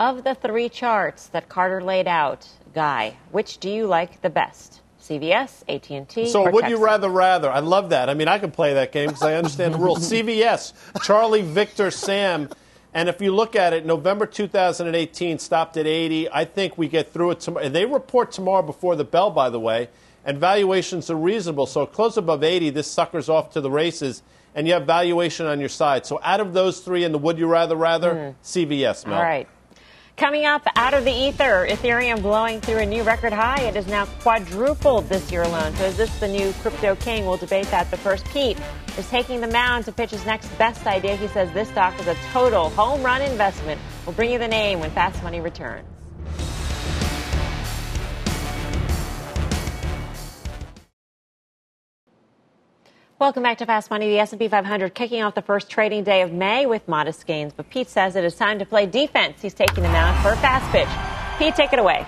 [0.00, 4.80] Of the three charts that Carter laid out, Guy, which do you like the best?
[5.02, 6.28] CVS, AT&T.
[6.28, 7.50] So would you rather rather?
[7.50, 8.08] I love that.
[8.08, 10.08] I mean, I can play that game because I understand the rules.
[10.10, 12.48] CVS, Charlie, Victor, Sam.
[12.94, 16.30] And if you look at it, November 2018 stopped at 80.
[16.30, 17.68] I think we get through it tomorrow.
[17.68, 19.88] They report tomorrow before the bell, by the way,
[20.24, 21.66] and valuations are reasonable.
[21.66, 24.22] So close above 80, this sucker's off to the races,
[24.54, 26.06] and you have valuation on your side.
[26.06, 28.42] So out of those three in the would you rather rather, hmm.
[28.42, 29.16] CVS, Mel.
[29.16, 29.48] All right.
[30.18, 33.60] Coming up out of the ether, Ethereum blowing through a new record high.
[33.60, 35.72] It is now quadrupled this year alone.
[35.76, 37.24] So is this the new crypto king?
[37.24, 37.88] We'll debate that.
[37.88, 38.58] But first, Pete
[38.98, 41.14] is taking the mound to pitch his next best idea.
[41.14, 43.80] He says this stock is a total home run investment.
[44.04, 45.86] We'll bring you the name when Fast Money returns.
[53.20, 54.10] Welcome back to Fast Money.
[54.10, 57.52] The S&P 500 kicking off the first trading day of May with modest gains.
[57.52, 59.42] But Pete says it is time to play defense.
[59.42, 60.86] He's taking them out for a fast pitch.
[61.36, 62.06] Pete, take it away.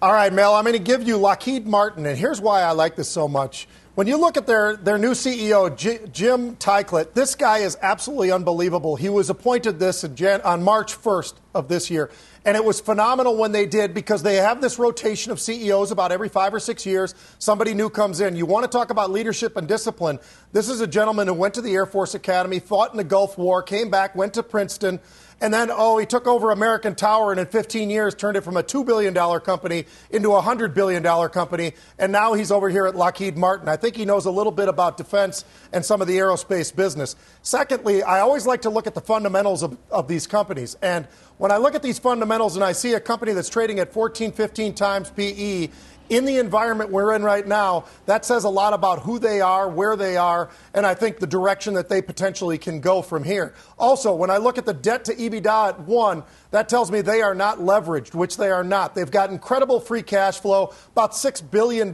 [0.00, 2.94] All right, Mel, I'm going to give you Lockheed Martin, and here's why I like
[2.94, 3.66] this so much.
[3.96, 8.30] When you look at their, their new CEO, J- Jim Taiclet, this guy is absolutely
[8.30, 8.94] unbelievable.
[8.94, 12.10] He was appointed this Jan- on March 1st of this year,
[12.44, 16.12] and it was phenomenal when they did because they have this rotation of CEOs about
[16.12, 17.14] every five or six years.
[17.38, 18.36] Somebody new comes in.
[18.36, 20.18] You want to talk about leadership and discipline.
[20.52, 23.38] This is a gentleman who went to the Air Force Academy, fought in the Gulf
[23.38, 25.00] War, came back, went to Princeton.
[25.38, 28.56] And then, oh, he took over American Tower and in 15 years turned it from
[28.56, 31.74] a $2 billion company into a $100 billion company.
[31.98, 33.68] And now he's over here at Lockheed Martin.
[33.68, 35.44] I think he knows a little bit about defense
[35.74, 37.16] and some of the aerospace business.
[37.42, 40.74] Secondly, I always like to look at the fundamentals of, of these companies.
[40.80, 43.92] And when I look at these fundamentals and I see a company that's trading at
[43.92, 45.68] 14, 15 times PE,
[46.08, 49.68] in the environment we're in right now, that says a lot about who they are,
[49.68, 53.54] where they are, and I think the direction that they potentially can go from here.
[53.78, 57.22] Also, when I look at the debt to EBITDA at one, that tells me they
[57.22, 58.94] are not leveraged, which they are not.
[58.94, 61.92] They've got incredible free cash flow, about $6 billion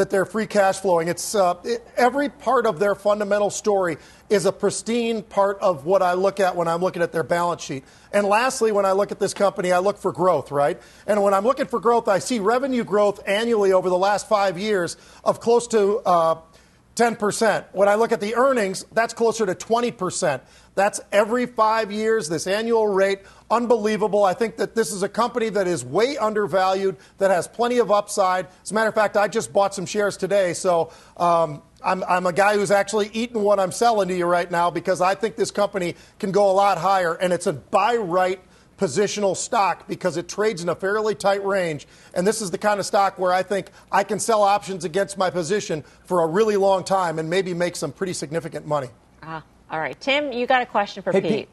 [0.00, 1.08] that they're free cash flowing.
[1.08, 3.98] It's uh, it, every part of their fundamental story
[4.30, 7.62] is a pristine part of what I look at when I'm looking at their balance
[7.62, 7.84] sheet.
[8.10, 10.80] And lastly, when I look at this company, I look for growth, right?
[11.06, 14.58] And when I'm looking for growth, I see revenue growth annually over the last five
[14.58, 16.36] years of close to uh,
[17.00, 17.64] 10%.
[17.72, 20.42] When I look at the earnings, that's closer to 20%.
[20.74, 23.20] That's every five years, this annual rate.
[23.50, 24.22] Unbelievable.
[24.22, 27.90] I think that this is a company that is way undervalued, that has plenty of
[27.90, 28.48] upside.
[28.62, 30.52] As a matter of fact, I just bought some shares today.
[30.52, 34.50] So um, I'm, I'm a guy who's actually eating what I'm selling to you right
[34.50, 37.14] now because I think this company can go a lot higher.
[37.14, 38.42] And it's a buy right
[38.80, 41.86] positional stock because it trades in a fairly tight range.
[42.14, 45.18] And this is the kind of stock where I think I can sell options against
[45.18, 48.88] my position for a really long time and maybe make some pretty significant money.
[49.22, 50.00] Ah, all right.
[50.00, 51.30] Tim, you got a question for Hey, Pete.
[51.30, 51.48] Pete.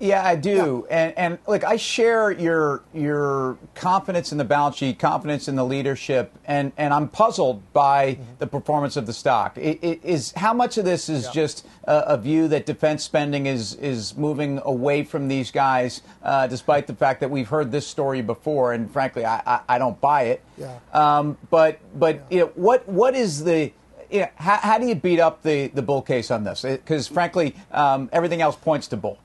[0.00, 0.86] Yeah, I do.
[0.90, 5.64] And and look, I share your your confidence in the balance sheet, confidence in the
[5.64, 9.58] leadership, and, and I'm puzzled by the performance of the stock.
[9.58, 13.44] It, it is how much of this is just a, a view that defense spending
[13.44, 17.86] is is moving away from these guys, uh, despite the fact that we've heard this
[17.86, 20.42] story before, and frankly, I, I, I don't buy it.
[20.56, 20.78] Yeah.
[20.94, 23.70] Um, but but you know, what what is the
[24.10, 26.62] you know, how, how do you beat up the, the bull case on this?
[26.62, 29.18] Because frankly, um, everything else points to bull.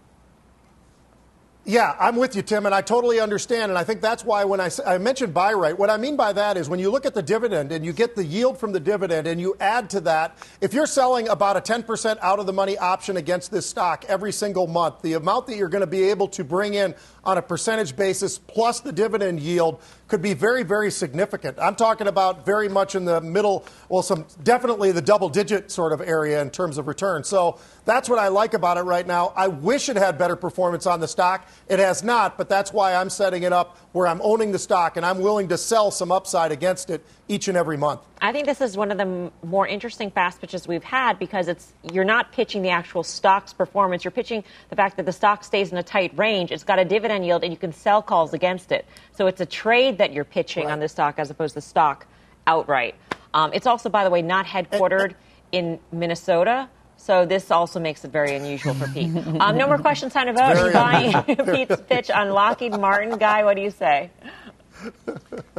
[1.67, 3.71] Yeah, I'm with you, Tim, and I totally understand.
[3.71, 6.31] And I think that's why when I, I mentioned buy right, what I mean by
[6.31, 8.79] that is when you look at the dividend and you get the yield from the
[8.79, 12.53] dividend and you add to that, if you're selling about a 10% out of the
[12.53, 16.03] money option against this stock every single month, the amount that you're going to be
[16.03, 20.63] able to bring in on a percentage basis plus the dividend yield could be very,
[20.63, 21.57] very significant.
[21.59, 25.93] I'm talking about very much in the middle, well, some definitely the double digit sort
[25.93, 27.23] of area in terms of return.
[27.23, 29.33] So that's what I like about it right now.
[29.35, 31.47] I wish it had better performance on the stock.
[31.67, 34.97] It has not, but that's why I'm setting it up where I'm owning the stock
[34.97, 38.01] and I'm willing to sell some upside against it each and every month.
[38.21, 41.47] I think this is one of the m- more interesting fast pitches we've had because
[41.47, 44.03] it's you're not pitching the actual stock's performance.
[44.03, 46.51] You're pitching the fact that the stock stays in a tight range.
[46.51, 48.85] It's got a dividend yield, and you can sell calls against it.
[49.11, 52.07] So it's a trade that you're pitching on this stock as opposed to the stock
[52.47, 52.95] outright.
[53.33, 55.15] Um, it's also, by the way, not headquartered
[55.51, 56.69] in Minnesota.
[56.97, 59.13] So this also makes it very unusual for Pete.
[59.41, 60.13] Um, no more questions.
[60.13, 60.71] Time to vote.
[60.73, 61.11] Buying
[61.67, 63.17] Pete's pitch on Lockheed Martin.
[63.17, 64.09] Guy, what do you say?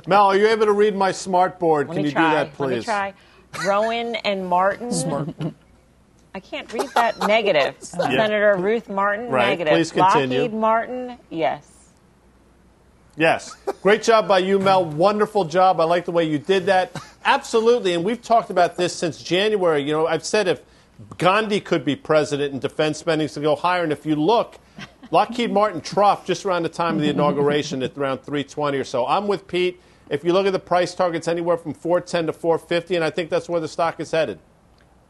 [0.06, 1.88] Mel, are you able to read my smart board?
[1.88, 2.30] Let Can you try.
[2.30, 2.68] do that, please?
[2.68, 3.14] Let me try.
[3.66, 4.92] Rowan and Martin.
[4.92, 5.30] Smart.
[6.34, 7.18] I can't read that.
[7.26, 7.74] Negative.
[7.98, 8.08] Yeah.
[8.26, 9.28] Senator Ruth Martin.
[9.30, 9.50] Right.
[9.50, 9.72] Negative.
[9.72, 10.40] Please continue.
[10.40, 11.18] Lockheed Martin.
[11.30, 11.66] Yes.
[13.16, 13.56] Yes.
[13.82, 14.84] Great job by you, Mel.
[14.84, 15.80] Wonderful job.
[15.80, 16.94] I like the way you did that.
[17.24, 17.94] Absolutely.
[17.94, 19.82] And we've talked about this since January.
[19.82, 20.60] You know, I've said if
[21.16, 24.58] Gandhi could be president and defense spending to go higher, and if you look,
[25.10, 29.06] Lockheed Martin troughed just around the time of the inauguration at around 320 or so.
[29.06, 29.80] I'm with Pete.
[30.08, 33.30] If you look at the price targets, anywhere from 410 to 450, and I think
[33.30, 34.38] that's where the stock is headed.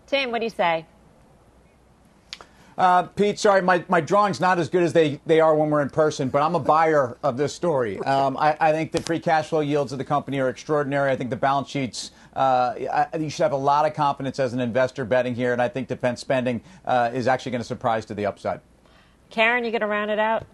[0.07, 0.87] Tim, what do you say?
[2.79, 5.81] Uh, Pete, sorry, my, my drawing's not as good as they, they are when we're
[5.81, 7.99] in person, but I'm a buyer of this story.
[8.01, 11.11] Um, I, I think the free cash flow yields of the company are extraordinary.
[11.11, 14.53] I think the balance sheets, uh, I, you should have a lot of confidence as
[14.53, 18.05] an investor betting here, and I think defense spending uh, is actually going to surprise
[18.07, 18.61] to the upside.
[19.31, 20.47] Karen, you going to round it out?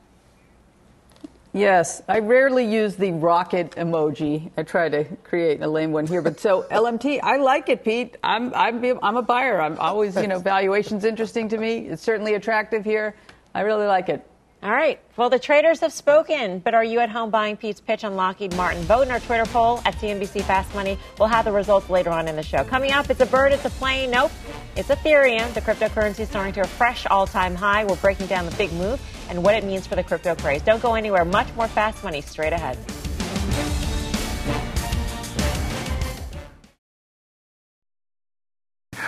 [1.54, 4.50] Yes, I rarely use the rocket emoji.
[4.56, 8.16] I try to create a lame one here, but so LMT, I like it, Pete.
[8.24, 9.60] I'm I'm I'm a buyer.
[9.60, 11.88] I'm always you know valuation's interesting to me.
[11.88, 13.14] It's certainly attractive here.
[13.54, 14.26] I really like it.
[14.62, 15.00] All right.
[15.16, 18.54] Well, the traders have spoken, but are you at home buying Pete's pitch on Lockheed
[18.54, 18.80] Martin?
[18.84, 20.96] Vote in our Twitter poll at CNBC Fast Money.
[21.18, 22.62] We'll have the results later on in the show.
[22.62, 24.12] Coming up, it's a bird, it's a plane.
[24.12, 24.30] Nope,
[24.76, 25.52] it's Ethereum.
[25.52, 27.84] The cryptocurrency soaring to a fresh all-time high.
[27.84, 30.62] We're breaking down the big move and what it means for the crypto craze.
[30.62, 31.24] Don't go anywhere.
[31.24, 32.78] Much more Fast Money straight ahead.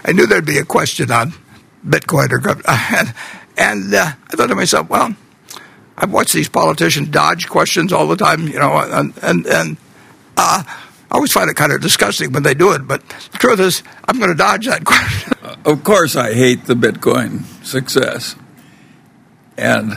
[0.05, 1.33] I knew there'd be a question on
[1.87, 3.15] Bitcoin or crypto, and,
[3.57, 5.15] and uh, I thought to myself, well
[5.97, 9.77] I've watched these politicians dodge questions all the time, you know, and and, and
[10.37, 12.89] uh, I always find it kind of disgusting when they do it.
[12.89, 15.33] But the truth is, I'm going to dodge that question.
[15.43, 18.35] Uh, of course, I hate the Bitcoin success,
[19.57, 19.97] and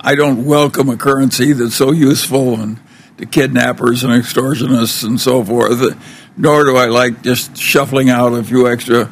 [0.00, 2.78] I don't welcome a currency that's so useful and
[3.18, 5.96] to kidnappers and extortionists and so forth.
[6.36, 9.10] Nor do I like just shuffling out a few extra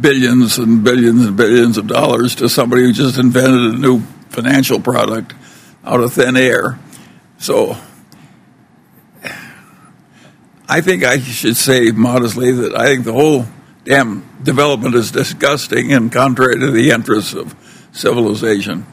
[0.00, 4.80] billions and billions and billions of dollars to somebody who just invented a new financial
[4.80, 5.34] product
[5.84, 6.78] out of thin air.
[7.38, 7.76] So
[10.68, 13.44] I think I should say modestly that I think the whole
[13.84, 17.54] damn development is disgusting and contrary to the interests of
[17.92, 18.86] civilization.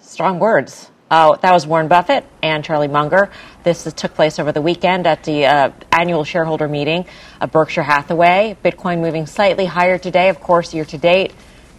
[0.00, 0.90] Strong words.
[1.10, 3.30] Uh, that was Warren Buffett and Charlie Munger.
[3.62, 7.06] This took place over the weekend at the uh, annual shareholder meeting
[7.40, 8.58] of Berkshire Hathaway.
[8.62, 10.28] Bitcoin moving slightly higher today.
[10.28, 11.32] Of course, year to date,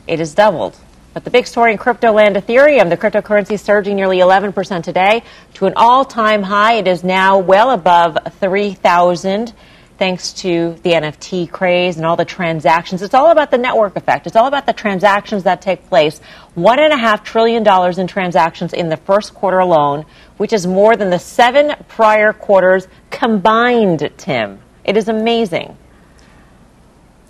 [0.08, 0.76] it has doubled.
[1.14, 5.22] But the big story in crypto land, Ethereum, the cryptocurrency surging nearly 11% today
[5.56, 6.74] to an all time high.
[6.74, 9.54] It is now well above 3,000
[10.00, 13.02] thanks to the NFT craze and all the transactions.
[13.02, 14.26] It's all about the network effect.
[14.26, 16.20] It's all about the transactions that take place.
[16.56, 20.06] One and a half trillion dollars in transactions in the first quarter alone,
[20.38, 24.60] which is more than the seven prior quarters combined, Tim.
[24.86, 25.78] It is amazing.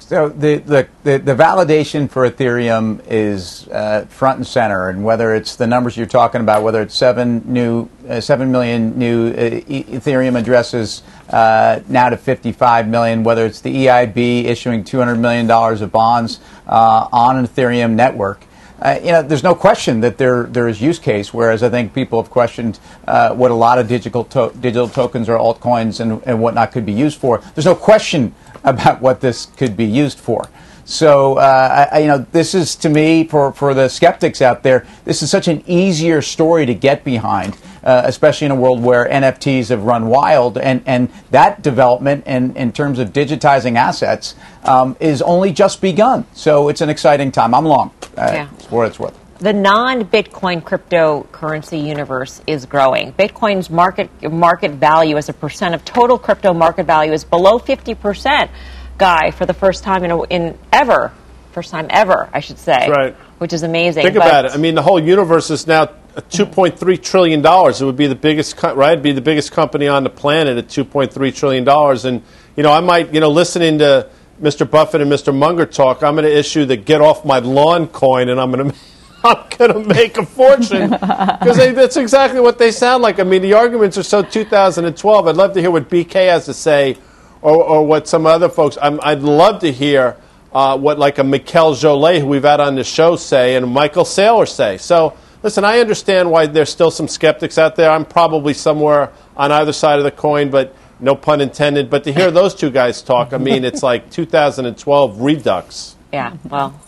[0.10, 5.56] So the, the, the, validation for Ethereum is uh, front and center, and whether it's
[5.56, 10.36] the numbers you're talking about, whether it's seven new, uh, seven million new uh, Ethereum
[10.36, 15.92] addresses uh, now to 55 million, whether it's the EIB issuing 200 million dollars of
[15.92, 18.44] bonds uh, on an Ethereum network.
[18.82, 21.32] Uh, you know, there's no question that there there is use case.
[21.36, 25.38] Whereas I think people have questioned what a lot of digital to- digital tokens or
[25.38, 27.44] altcoins and, and whatnot could be used for.
[27.54, 28.34] There's no question
[28.64, 30.50] about what this could be used for.
[30.86, 34.88] So, uh, I, you know, this is to me, for, for the skeptics out there,
[35.06, 39.06] this is such an easier story to get behind, uh, especially in a world where
[39.08, 40.58] NFTs have run wild.
[40.58, 44.34] And, and that development, in, in terms of digitizing assets,
[44.64, 46.26] um, is only just begun.
[46.34, 47.54] So, it's an exciting time.
[47.54, 48.48] I'm long, uh, yeah.
[48.68, 53.14] for what it's worth the non-Bitcoin cryptocurrency universe is growing.
[53.14, 57.96] Bitcoin's market market value as a percent of total crypto market value is below 50
[57.96, 58.52] percent.
[58.98, 61.14] Guy, for the first time in, a, in ever,
[61.54, 62.90] first time ever, I should say.
[62.90, 63.16] right.
[63.38, 64.04] Which is amazing.
[64.04, 64.52] Think but about it.
[64.52, 67.82] I mean, the whole universe is now 2.3 trillion dollars.
[67.82, 68.92] It would be the biggest, right?
[68.92, 72.04] It'd be the biggest company on the planet at 2.3 trillion dollars.
[72.04, 72.22] And
[72.58, 74.10] you know, I might, you know, listening to
[74.42, 74.70] Mr.
[74.70, 75.34] Buffett and Mr.
[75.34, 78.70] Munger talk, I'm going to issue the "Get Off My Lawn" coin, and I'm going
[78.72, 78.78] to
[79.24, 80.92] I'm going to make a fortune.
[81.40, 83.20] Because that's exactly what they sound like.
[83.20, 85.28] I mean, the arguments are so 2012.
[85.28, 86.98] I'd love to hear what BK has to say
[87.42, 88.78] or, or what some other folks.
[88.78, 90.18] i would love to hear
[90.52, 94.04] uh, what, like, a Mikel Jolet, who we've had on the show, say, and Michael
[94.04, 94.78] Saylor say.
[94.78, 97.90] So, listen, I understand why there's still some skeptics out there.
[97.90, 101.90] I'm probably somewhere on either side of the coin, but no pun intended.
[101.90, 105.96] But to hear those two guys talk, I mean, it's like 2012 redux.
[106.12, 106.80] Yeah, well,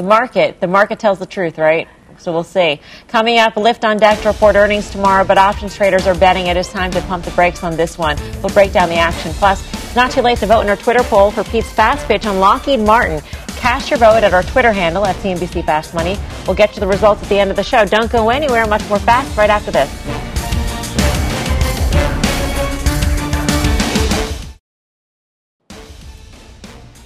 [0.00, 1.86] the market, the market tells the truth, right?
[2.16, 2.80] So we'll see.
[3.08, 6.56] Coming up, Lyft on deck to report earnings tomorrow, but options traders are betting it
[6.56, 8.16] is time to pump the brakes on this one.
[8.42, 9.32] We'll break down the action.
[9.34, 12.24] Plus, it's not too late to vote in our Twitter poll for Pete's fast pitch
[12.24, 13.20] on Lockheed Martin.
[13.56, 16.18] Cast your vote at our Twitter handle at CNBC Fast Money.
[16.46, 17.84] We'll get you the results at the end of the show.
[17.84, 18.66] Don't go anywhere.
[18.66, 20.29] Much more fast right after this.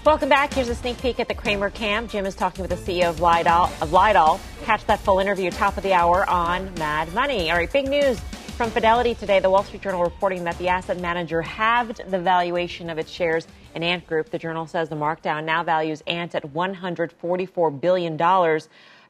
[0.04, 0.52] Welcome back.
[0.52, 2.10] Here's a sneak peek at the Cramer camp.
[2.10, 3.70] Jim is talking with the CEO of Lidl.
[3.80, 4.38] Of Lidl.
[4.64, 7.50] Catch that full interview top of the hour on Mad Money.
[7.50, 8.20] All right, big news
[8.58, 12.90] From Fidelity today, the Wall Street Journal reporting that the asset manager halved the valuation
[12.90, 14.28] of its shares in Ant Group.
[14.28, 18.60] The journal says the markdown now values Ant at $144 billion.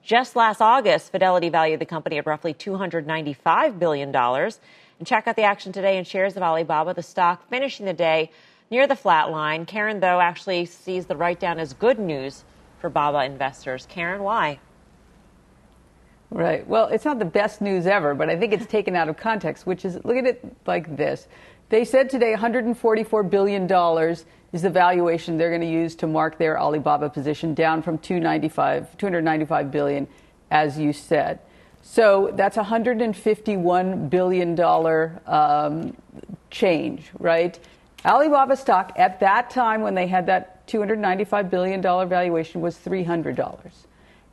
[0.05, 4.15] Just last August, Fidelity valued the company at roughly $295 billion.
[4.15, 8.31] And check out the action today in shares of Alibaba, the stock finishing the day
[8.71, 9.67] near the flat line.
[9.67, 12.45] Karen, though, actually sees the write down as good news
[12.81, 13.87] for Baba investors.
[13.89, 14.59] Karen, why?
[16.31, 16.67] Right.
[16.67, 19.67] Well, it's not the best news ever, but I think it's taken out of context,
[19.67, 21.29] which is look at it like this.
[21.69, 23.71] They said today $144 billion
[24.53, 28.97] is the valuation they're going to use to mark their Alibaba position down from 295,
[28.99, 30.07] 295 billion,
[30.51, 31.39] as you said.
[31.83, 34.61] So that's $151 billion
[35.27, 35.97] um,
[36.51, 37.59] change, right?
[38.05, 43.73] Alibaba stock at that time when they had that $295 billion valuation was $300.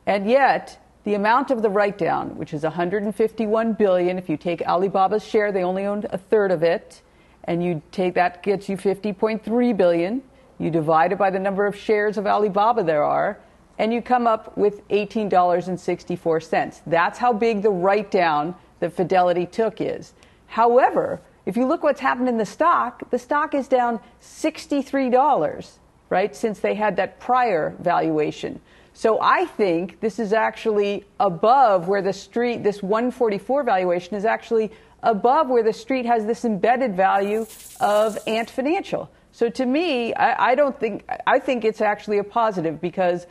[0.06, 4.62] And yet, the amount of the write down, which is 151 billion, if you take
[4.62, 7.02] Alibaba's share, they only owned a third of it,
[7.44, 10.22] and you take that gets you 50.3 billion.
[10.58, 13.40] You divide it by the number of shares of Alibaba there are,
[13.78, 16.82] and you come up with $18.64.
[16.86, 20.12] That's how big the write down that Fidelity took is.
[20.46, 25.78] However, if you look what's happened in the stock, the stock is down $63,
[26.08, 28.60] right, since they had that prior valuation.
[28.94, 34.70] So I think this is actually above where the street, this 144 valuation is actually
[35.02, 37.46] above where the street has this embedded value
[37.80, 39.10] of Ant Financial.
[39.32, 43.26] So to me, I, I don't think, I think it's actually a positive because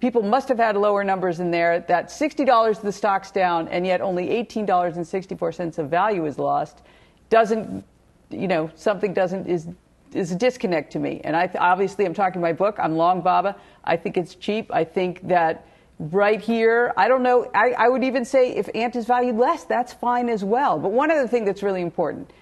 [0.00, 1.80] people must have had lower numbers in there.
[1.80, 6.82] That $60 the stock's down and yet only $18.64 of value is lost
[7.30, 7.84] doesn't,
[8.28, 9.68] you know, something doesn't, is
[10.14, 11.20] is a disconnect to me.
[11.24, 12.76] And I obviously I'm talking my book.
[12.78, 13.56] I'm long Baba.
[13.84, 14.70] I think it's cheap.
[14.72, 15.66] I think that
[15.98, 17.50] right here, I don't know.
[17.54, 20.78] I, I would even say if Ant is valued less, that's fine as well.
[20.78, 22.32] But one other thing that's really important,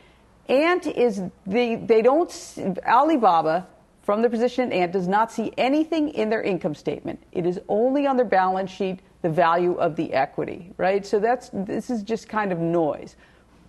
[0.48, 2.32] Ant is the they don't
[2.86, 3.66] Alibaba
[4.02, 7.22] from the position Ant does not see anything in their income statement.
[7.32, 11.04] It is only on their balance sheet the value of the equity, right?
[11.04, 13.16] So that's this is just kind of noise.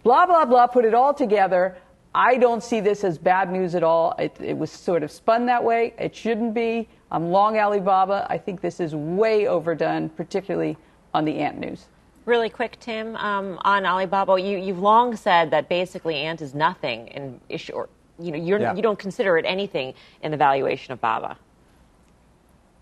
[0.10, 0.66] Blah blah blah.
[0.66, 1.78] Put it all together.
[2.16, 4.16] I don't see this as bad news at all.
[4.18, 5.94] It, it, was sort of spun that way.
[6.00, 6.88] It shouldn't be.
[7.12, 8.26] I'm long Alibaba.
[8.28, 10.78] I think this is way overdone, particularly
[11.14, 11.86] on the Ant news.
[12.26, 17.10] Really quick, Tim, um, on Alibaba, you, you've long said that basically Ant is nothing
[17.10, 17.88] in issue, or,
[18.18, 18.74] you know, yeah.
[18.74, 19.94] you don't consider it anything
[20.24, 21.38] in the valuation of Baba.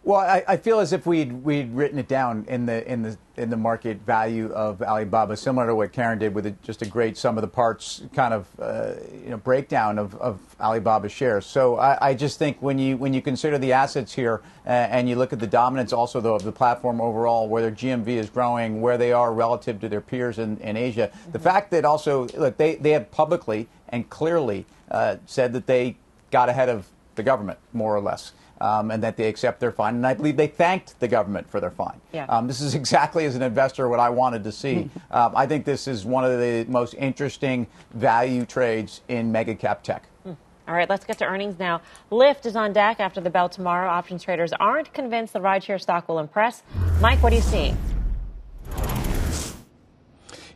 [0.08, 3.18] Well, I, I, feel as if we'd we'd written it down in the in the
[3.36, 6.86] in the market value of Alibaba, similar to what Karen did with a, just a
[6.86, 11.46] great sum of the parts kind of uh, you know breakdown of, of Alibaba shares.
[11.46, 15.10] So I, I, just think when you when you consider the assets here uh, and
[15.10, 18.30] you look at the dominance also though of the platform overall, where their GMV is
[18.30, 21.32] growing, where they are relative to their peers in, in Asia, mm-hmm.
[21.34, 25.98] the fact that also look they they have publicly and clearly uh, said that they
[26.32, 28.32] got ahead of the government more or less
[28.62, 29.96] um, and that they accept their fine.
[29.96, 32.00] And I believe they thanked the government for their fine.
[32.12, 32.26] Yeah.
[32.26, 34.90] Um, this is exactly as an investor what I wanted to see.
[35.12, 39.84] um, I think this is one of the most interesting value trades in mega cap
[39.84, 40.04] tech.
[40.24, 40.34] Hmm.
[40.68, 41.82] All right, let's get to earnings now.
[42.12, 43.90] Lyft is on deck after the bell tomorrow.
[43.90, 46.64] Options traders aren't convinced the rideshare stock will impress.
[47.00, 47.78] Mike, what are you seeing?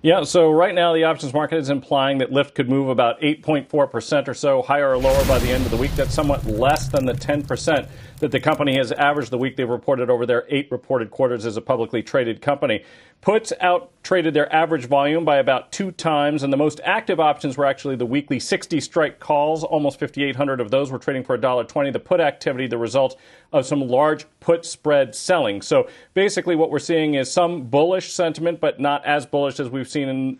[0.03, 4.27] Yeah, so right now the options market is implying that Lyft could move about 8.4%
[4.27, 5.91] or so higher or lower by the end of the week.
[5.91, 7.87] That's somewhat less than the 10%
[8.21, 11.57] that the company has averaged the week they've reported over their eight reported quarters as
[11.57, 12.83] a publicly traded company.
[13.19, 17.57] Puts out traded their average volume by about two times, and the most active options
[17.57, 19.63] were actually the weekly 60 strike calls.
[19.63, 21.91] Almost 5,800 of those were trading for $1.20.
[21.91, 23.19] The put activity, the result
[23.51, 25.63] of some large put spread selling.
[25.63, 29.89] So basically, what we're seeing is some bullish sentiment, but not as bullish as we've
[29.89, 30.39] seen in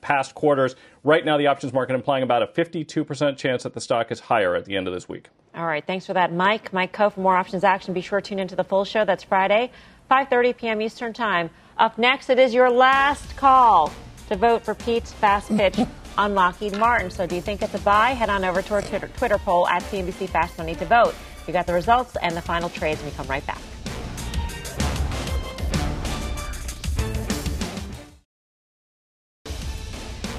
[0.00, 0.76] past quarters.
[1.04, 4.54] Right now, the options market implying about a 52% chance that the stock is higher
[4.54, 5.28] at the end of this week.
[5.54, 6.72] All right, thanks for that, Mike.
[6.72, 7.94] Mike Khouw for more options action.
[7.94, 9.04] Be sure to tune into the full show.
[9.04, 9.70] That's Friday,
[10.10, 10.82] 5:30 p.m.
[10.82, 11.50] Eastern Time.
[11.76, 13.92] Up next, it is your last call
[14.28, 15.78] to vote for Pete's fast pitch
[16.18, 17.10] on Lockheed Martin.
[17.10, 18.10] So do you think it's a buy?
[18.10, 21.14] Head on over to our Twitter, Twitter poll at CNBC Fast Money to vote.
[21.46, 23.60] We got the results and the final trades, and we come right back.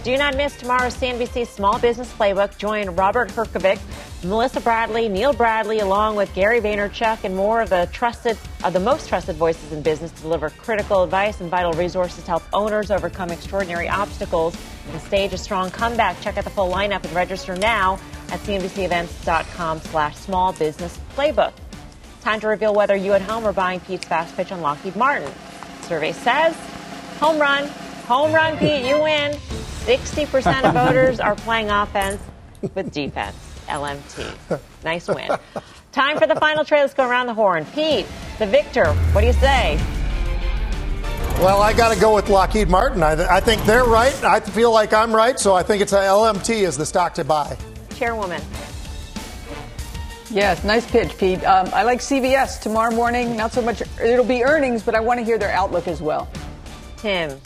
[0.04, 2.58] Do not miss tomorrow's CNBC Small Business Playbook.
[2.58, 3.80] Join Robert Herjavec
[4.24, 8.80] Melissa Bradley, Neil Bradley, along with Gary Vaynerchuk and more of the trusted, of the
[8.80, 12.92] most trusted voices in business to deliver critical advice and vital resources to help owners
[12.92, 14.58] overcome extraordinary obstacles
[14.92, 16.20] and stage a strong comeback.
[16.20, 17.94] Check out the full lineup and register now
[18.30, 21.54] at cnbcevents.com slash small business playbook.
[22.20, 25.32] Time to reveal whether you at home are buying Pete's fast pitch on Lockheed Martin.
[25.84, 26.54] Survey says,
[27.20, 27.68] home run,
[28.06, 29.32] home run, Pete, you win.
[29.86, 32.22] 60% of voters are playing offense
[32.76, 33.49] with defense.
[33.70, 34.60] LMT.
[34.84, 35.30] Nice win.
[35.92, 36.82] Time for the final trade.
[36.82, 37.66] Let's go around the horn.
[37.74, 38.06] Pete,
[38.38, 39.78] the victor, what do you say?
[41.40, 43.02] Well, I got to go with Lockheed Martin.
[43.02, 44.14] I, th- I, think they're right.
[44.24, 47.24] I feel like I'm right, so I think it's a LMT as the stock to
[47.24, 47.58] buy.
[47.96, 48.42] Chairwoman.
[50.32, 51.44] Yes, nice pitch, Pete.
[51.46, 53.36] Um, I like CVS tomorrow morning.
[53.36, 56.30] Not so much, it'll be earnings, but I want to hear their outlook as well.
[56.98, 57.40] Tim.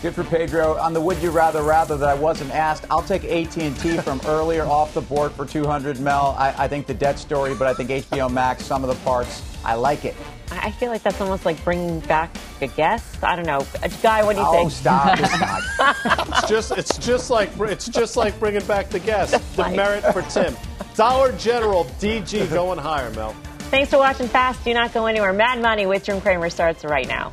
[0.00, 0.76] Good for Pedro.
[0.76, 4.64] On the would you rather rather that I wasn't asked, I'll take AT&T from earlier
[4.64, 6.36] off the board for 200 mil.
[6.38, 9.42] I, I think the debt story, but I think HBO Max, sum of the parts,
[9.64, 10.14] I like it.
[10.52, 13.24] I feel like that's almost like bringing back a guest.
[13.24, 14.22] I don't know, a guy.
[14.22, 14.66] What do you oh, think?
[14.66, 15.18] Oh, stop!
[15.18, 16.28] stop.
[16.38, 19.32] it's just, it's just like, it's just like bringing back the guest.
[19.56, 20.56] The merit for Tim.
[20.94, 23.34] Dollar General DG going higher, Mel.
[23.70, 24.64] Thanks for watching Fast.
[24.64, 25.32] Do not go anywhere.
[25.32, 27.32] Mad Money with Jim Cramer starts right now.